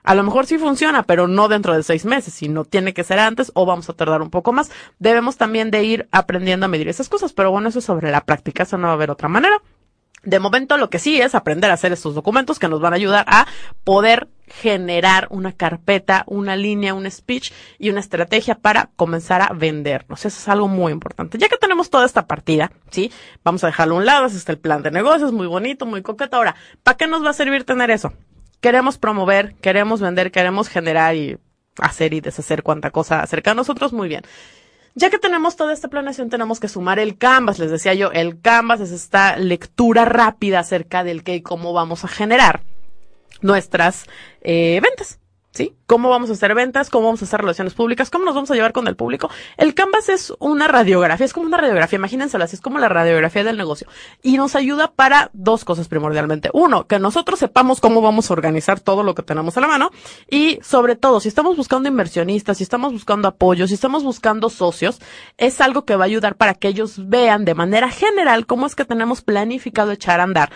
[0.03, 3.19] A lo mejor sí funciona, pero no dentro de seis meses, sino tiene que ser
[3.19, 4.69] antes o vamos a tardar un poco más.
[4.99, 8.21] Debemos también de ir aprendiendo a medir esas cosas, pero bueno, eso es sobre la
[8.21, 9.61] práctica, eso no va a haber otra manera.
[10.23, 12.95] De momento lo que sí es aprender a hacer estos documentos que nos van a
[12.95, 13.45] ayudar a
[13.83, 20.25] poder generar una carpeta, una línea, un speech y una estrategia para comenzar a vendernos.
[20.25, 21.37] Eso es algo muy importante.
[21.37, 23.11] Ya que tenemos toda esta partida, ¿sí?
[23.43, 26.01] Vamos a dejarlo a un lado, ese es el plan de negocios, muy bonito, muy
[26.01, 26.37] coqueto.
[26.37, 28.13] Ahora, ¿para qué nos va a servir tener eso?
[28.63, 31.37] Queremos promover, queremos vender, queremos generar y
[31.79, 34.23] hacer y deshacer cuanta cosa acerca de nosotros, muy bien.
[34.95, 37.59] Ya que tenemos toda esta planeación, tenemos que sumar el Canvas.
[37.59, 42.05] Les decía yo, el Canvas es esta lectura rápida acerca del qué y cómo vamos
[42.05, 42.61] a generar
[43.41, 44.05] nuestras
[44.41, 45.19] eh, ventas.
[45.53, 45.75] ¿Sí?
[45.85, 46.89] ¿Cómo vamos a hacer ventas?
[46.89, 48.09] ¿Cómo vamos a hacer relaciones públicas?
[48.09, 49.29] ¿Cómo nos vamos a llevar con el público?
[49.57, 53.43] El Canvas es una radiografía, es como una radiografía, imagínenselo así, es como la radiografía
[53.43, 53.87] del negocio.
[54.21, 56.49] Y nos ayuda para dos cosas primordialmente.
[56.53, 59.91] Uno, que nosotros sepamos cómo vamos a organizar todo lo que tenemos a la mano.
[60.29, 64.99] Y sobre todo, si estamos buscando inversionistas, si estamos buscando apoyo, si estamos buscando socios,
[65.37, 68.75] es algo que va a ayudar para que ellos vean de manera general cómo es
[68.75, 70.51] que tenemos planificado echar a andar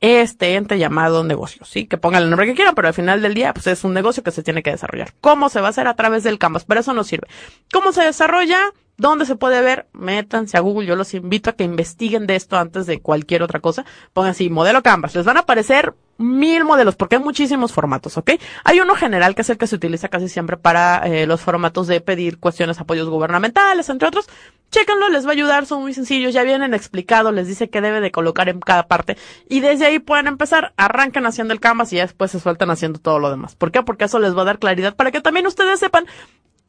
[0.00, 1.86] este ente llamado negocio, ¿sí?
[1.86, 4.22] Que pongan el nombre que quieran, pero al final del día, pues es un negocio
[4.22, 5.12] que se tiene que desarrollar.
[5.20, 5.86] ¿Cómo se va a hacer?
[5.86, 7.28] A través del Canvas, pero eso no sirve.
[7.72, 8.58] ¿Cómo se desarrolla?
[9.00, 9.86] ¿Dónde se puede ver?
[9.94, 10.86] Métanse a Google.
[10.86, 13.86] Yo los invito a que investiguen de esto antes de cualquier otra cosa.
[14.12, 15.14] Pongan así, modelo Canvas.
[15.14, 18.32] Les van a aparecer mil modelos porque hay muchísimos formatos, ¿ok?
[18.62, 21.86] Hay uno general que es el que se utiliza casi siempre para eh, los formatos
[21.86, 24.28] de pedir cuestiones, apoyos gubernamentales, entre otros.
[24.70, 28.02] Chéquenlo, les va a ayudar, son muy sencillos, ya vienen explicados, les dice qué debe
[28.02, 29.16] de colocar en cada parte
[29.48, 32.98] y desde ahí pueden empezar, arrancan haciendo el canvas y ya después se sueltan haciendo
[32.98, 33.56] todo lo demás.
[33.56, 33.82] ¿Por qué?
[33.82, 36.04] Porque eso les va a dar claridad para que también ustedes sepan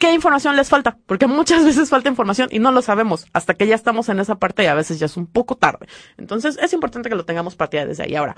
[0.02, 0.98] ¿Qué información les falta?
[1.06, 4.34] Porque muchas veces falta información y no lo sabemos hasta que ya estamos en esa
[4.34, 5.86] parte y a veces ya es un poco tarde.
[6.18, 8.16] Entonces es importante que lo tengamos partida desde ahí.
[8.16, 8.36] Ahora,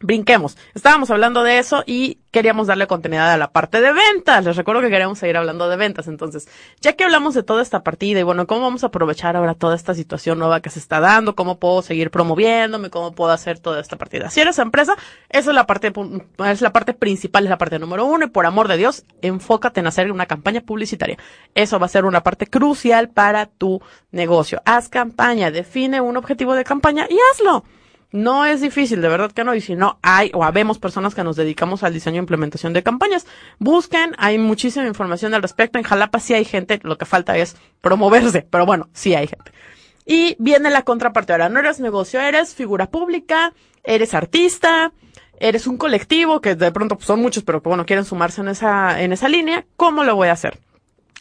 [0.00, 0.56] brinquemos.
[0.74, 4.44] Estábamos hablando de eso y queríamos darle continuidad a la parte de ventas.
[4.44, 6.08] Les recuerdo que queríamos seguir hablando de ventas.
[6.08, 6.48] Entonces,
[6.80, 9.74] ya que hablamos de toda esta partida y bueno, cómo vamos a aprovechar ahora toda
[9.74, 13.80] esta situación nueva que se está dando, cómo puedo seguir promoviéndome, cómo puedo hacer toda
[13.80, 14.30] esta partida.
[14.30, 14.96] Si eres empresa,
[15.28, 15.92] esa es la parte,
[16.46, 19.80] es la parte principal, es la parte número uno y por amor de Dios, enfócate
[19.80, 21.18] en hacer una campaña publicitaria.
[21.54, 23.80] Eso va a ser una parte crucial para tu
[24.10, 24.62] negocio.
[24.64, 27.64] Haz campaña, define un objetivo de campaña y hazlo.
[28.10, 29.54] No es difícil, de verdad que no.
[29.54, 32.82] Y si no, hay o habemos personas que nos dedicamos al diseño e implementación de
[32.82, 33.26] campañas.
[33.58, 35.78] Busquen, hay muchísima información al respecto.
[35.78, 39.52] En Jalapa sí hay gente, lo que falta es promoverse, pero bueno, sí hay gente.
[40.06, 41.32] Y viene la contraparte.
[41.32, 43.52] Ahora, no eres negocio, eres figura pública,
[43.84, 44.92] eres artista,
[45.38, 49.02] eres un colectivo, que de pronto pues, son muchos, pero bueno, quieren sumarse en esa,
[49.02, 49.66] en esa línea.
[49.76, 50.58] ¿Cómo lo voy a hacer?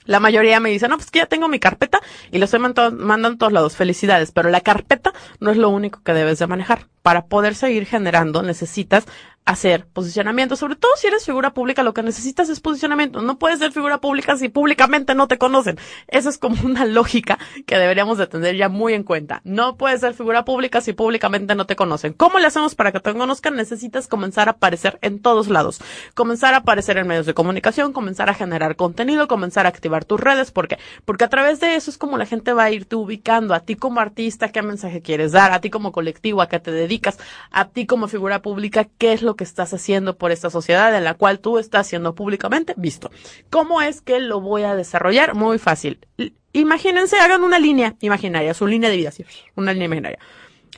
[0.07, 1.99] La mayoría me dice, no, pues que ya tengo mi carpeta
[2.31, 3.75] y lo estoy mandando a todos lados.
[3.75, 4.31] Felicidades.
[4.31, 6.87] Pero la carpeta no es lo único que debes de manejar.
[7.03, 9.05] Para poder seguir generando necesitas
[9.47, 10.55] hacer posicionamiento.
[10.57, 13.21] Sobre todo si eres figura pública, lo que necesitas es posicionamiento.
[13.21, 15.79] No puedes ser figura pública si públicamente no te conocen.
[16.09, 19.41] Eso es como una lógica que deberíamos de tener ya muy en cuenta.
[19.45, 22.11] No puedes ser figura pública si públicamente no te conocen.
[22.11, 23.55] ¿Cómo le hacemos para que te conozcan?
[23.55, 25.79] Necesitas comenzar a aparecer en todos lados.
[26.13, 30.19] Comenzar a aparecer en medios de comunicación, comenzar a generar contenido, comenzar a activar tus
[30.19, 30.51] redes.
[30.51, 30.77] ¿Por qué?
[31.05, 33.75] Porque a través de eso es como la gente va a irte ubicando a ti
[33.75, 37.17] como artista, qué mensaje quieres dar, a ti como colectivo, a qué te dedicas,
[37.49, 41.05] a ti como figura pública, qué es lo que estás haciendo por esta sociedad en
[41.05, 43.09] la cual tú estás siendo públicamente visto.
[43.49, 45.35] ¿Cómo es que lo voy a desarrollar?
[45.35, 46.05] Muy fácil.
[46.51, 49.23] Imagínense, hagan una línea imaginaria, su línea de vida, sí,
[49.55, 50.19] una línea imaginaria.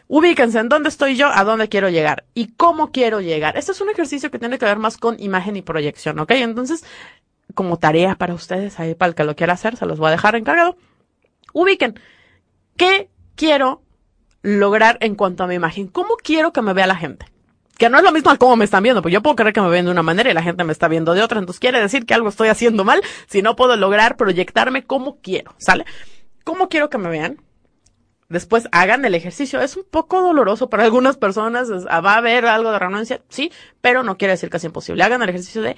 [0.08, 3.58] Ubíquense en dónde estoy yo, a dónde quiero llegar y cómo quiero llegar.
[3.58, 6.32] Este es un ejercicio que tiene que ver más con imagen y proyección, ¿ok?
[6.32, 6.84] Entonces,
[7.54, 10.12] como tarea para ustedes, ahí para el que lo quiera hacer, se los voy a
[10.12, 10.78] dejar encargado.
[11.54, 12.00] Ubiquen.
[12.76, 13.84] ¿Qué quiero
[14.42, 15.88] lograr en cuanto a mi imagen?
[15.88, 17.26] ¿Cómo quiero que me vea la gente?
[17.80, 19.70] Que no es lo mismo cómo me están viendo, pues yo puedo creer que me
[19.70, 22.06] ven de una manera y la gente me está viendo de otra, entonces quiere decir
[22.06, 25.86] que algo estoy haciendo mal si no puedo lograr proyectarme como quiero, ¿sale?
[26.44, 27.42] ¿Cómo quiero que me vean?
[28.28, 29.60] Después hagan el ejercicio.
[29.60, 31.68] Es un poco doloroso para algunas personas.
[31.90, 33.52] Ah, va a haber algo de renuncia, sí,
[33.82, 35.04] pero no quiere decir que imposible.
[35.04, 35.76] Hagan el ejercicio de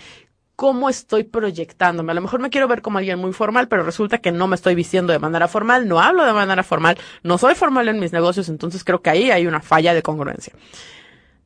[0.57, 2.11] cómo estoy proyectándome.
[2.11, 4.55] A lo mejor me quiero ver como alguien muy formal, pero resulta que no me
[4.55, 8.11] estoy vistiendo de manera formal, no hablo de manera formal, no soy formal en mis
[8.11, 10.53] negocios, entonces creo que ahí hay una falla de congruencia.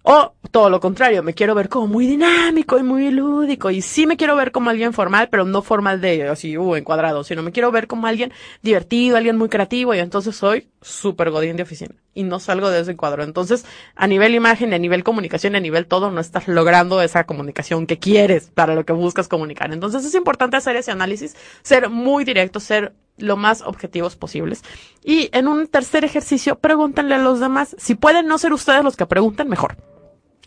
[0.07, 3.71] O todo lo contrario, me quiero ver como muy dinámico y muy lúdico.
[3.71, 7.23] Y sí me quiero ver como alguien formal, pero no formal de así, uh, encuadrado,
[7.23, 8.31] sino me quiero ver como alguien
[8.61, 9.95] divertido, alguien muy creativo.
[9.95, 11.95] Y entonces soy súper godín de oficina.
[12.13, 13.23] Y no salgo de ese cuadro.
[13.23, 17.87] Entonces, a nivel imagen, a nivel comunicación, a nivel todo, no estás logrando esa comunicación
[17.87, 19.73] que quieres para lo que buscas comunicar.
[19.73, 24.61] Entonces es importante hacer ese análisis, ser muy directo, ser lo más objetivos posibles.
[25.03, 27.75] Y en un tercer ejercicio, pregúntenle a los demás.
[27.79, 29.94] Si pueden no ser ustedes los que pregunten, mejor.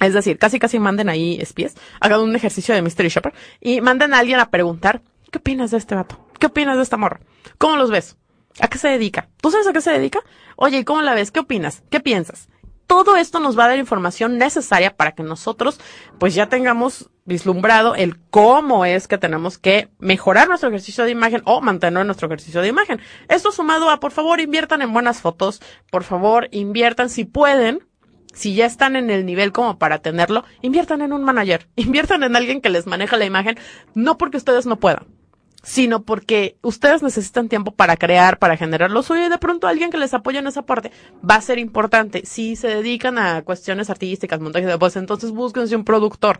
[0.00, 4.14] Es decir, casi casi manden ahí espías, hagan un ejercicio de Mystery Shopper y manden
[4.14, 6.24] a alguien a preguntar, ¿qué opinas de este vato?
[6.38, 7.20] ¿Qué opinas de esta morra?
[7.58, 8.16] ¿Cómo los ves?
[8.60, 9.28] ¿A qué se dedica?
[9.40, 10.20] ¿Tú sabes a qué se dedica?
[10.56, 11.30] Oye, ¿y cómo la ves?
[11.30, 11.82] ¿Qué opinas?
[11.90, 12.48] ¿Qué piensas?
[12.86, 15.78] Todo esto nos va a dar información necesaria para que nosotros
[16.18, 21.42] pues ya tengamos vislumbrado el cómo es que tenemos que mejorar nuestro ejercicio de imagen
[21.44, 23.00] o mantener nuestro ejercicio de imagen.
[23.28, 27.86] Esto sumado a, por favor, inviertan en buenas fotos, por favor, inviertan si pueden
[28.38, 32.36] si ya están en el nivel como para tenerlo, inviertan en un manager, inviertan en
[32.36, 33.58] alguien que les maneja la imagen,
[33.94, 35.06] no porque ustedes no puedan,
[35.64, 39.90] sino porque ustedes necesitan tiempo para crear, para generar lo suyo y de pronto alguien
[39.90, 40.92] que les apoye en esa parte
[41.28, 42.22] va a ser importante.
[42.26, 46.38] Si se dedican a cuestiones artísticas, montaje de voz, entonces búsquense un productor.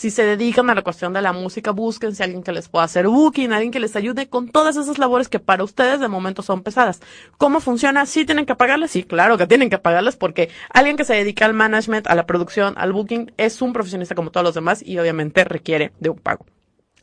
[0.00, 2.86] Si se dedican a la cuestión de la música, búsquense a alguien que les pueda
[2.86, 6.40] hacer booking, alguien que les ayude con todas esas labores que para ustedes de momento
[6.40, 7.02] son pesadas.
[7.36, 8.06] ¿Cómo funciona?
[8.06, 8.92] ¿Sí tienen que pagarles?
[8.92, 12.24] Sí, claro que tienen que pagarles porque alguien que se dedica al management, a la
[12.24, 16.18] producción, al booking, es un profesionista como todos los demás y obviamente requiere de un
[16.18, 16.46] pago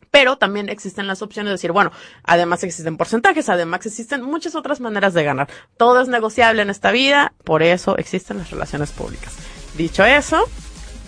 [0.09, 1.91] pero también existen las opciones de decir, bueno,
[2.23, 5.47] además existen porcentajes, además existen muchas otras maneras de ganar.
[5.77, 9.35] Todo es negociable en esta vida, por eso existen las relaciones públicas.
[9.77, 10.49] Dicho eso,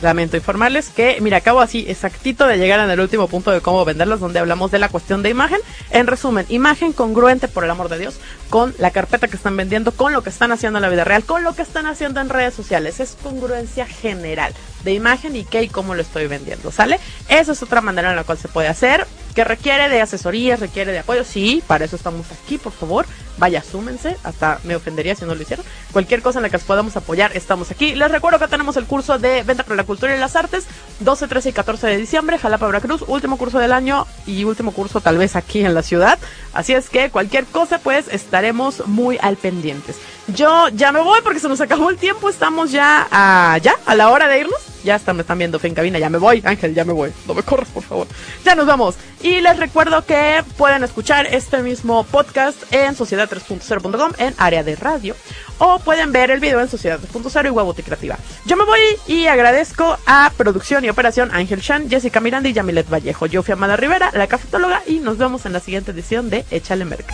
[0.01, 3.85] lamento informarles que, mira, acabo así exactito de llegar en el último punto de cómo
[3.85, 5.59] venderlos, donde hablamos de la cuestión de imagen.
[5.91, 8.19] En resumen, imagen congruente, por el amor de Dios,
[8.49, 11.23] con la carpeta que están vendiendo, con lo que están haciendo en la vida real,
[11.23, 12.99] con lo que están haciendo en redes sociales.
[12.99, 16.99] Es congruencia general de imagen y qué y cómo lo estoy vendiendo, ¿sale?
[17.27, 19.05] Esa es otra manera en la cual se puede hacer,
[19.35, 21.23] que requiere de asesoría, requiere de apoyo.
[21.23, 23.05] Sí, para eso estamos aquí, por favor.
[23.37, 25.65] Vaya, súmense, hasta me ofendería si no lo hicieran.
[25.93, 27.95] Cualquier cosa en la que podamos apoyar, estamos aquí.
[27.95, 30.65] Les recuerdo que tenemos el curso de Venta para la Cultura y las Artes,
[30.99, 34.99] 12, 13 y 14 de diciembre, Jalapa, Veracruz, último curso del año y último curso
[34.99, 36.19] tal vez aquí en la ciudad.
[36.53, 39.95] Así es que cualquier cosa, pues estaremos muy al pendientes.
[40.35, 43.95] Yo ya me voy porque se nos acabó el tiempo, estamos ya a, ya a
[43.95, 44.59] la hora de irnos.
[44.83, 45.99] Ya están, me están viendo en cabina.
[45.99, 47.11] Ya me voy, Ángel, ya me voy.
[47.27, 48.07] No me corras, por favor.
[48.45, 48.95] Ya nos vamos.
[49.21, 55.15] Y les recuerdo que pueden escuchar este mismo podcast en sociedad3.0.com en área de radio.
[55.57, 58.17] O pueden ver el video en Sociedad 3.0 y Huevote Creativa.
[58.45, 62.89] Yo me voy y agradezco a producción y operación Ángel Shan, Jessica Miranda y Yamilet
[62.89, 63.25] Vallejo.
[63.25, 66.85] Yo fui Amada Rivera, la cafetóloga, y nos vemos en la siguiente edición de Échale
[66.85, 67.13] Merca.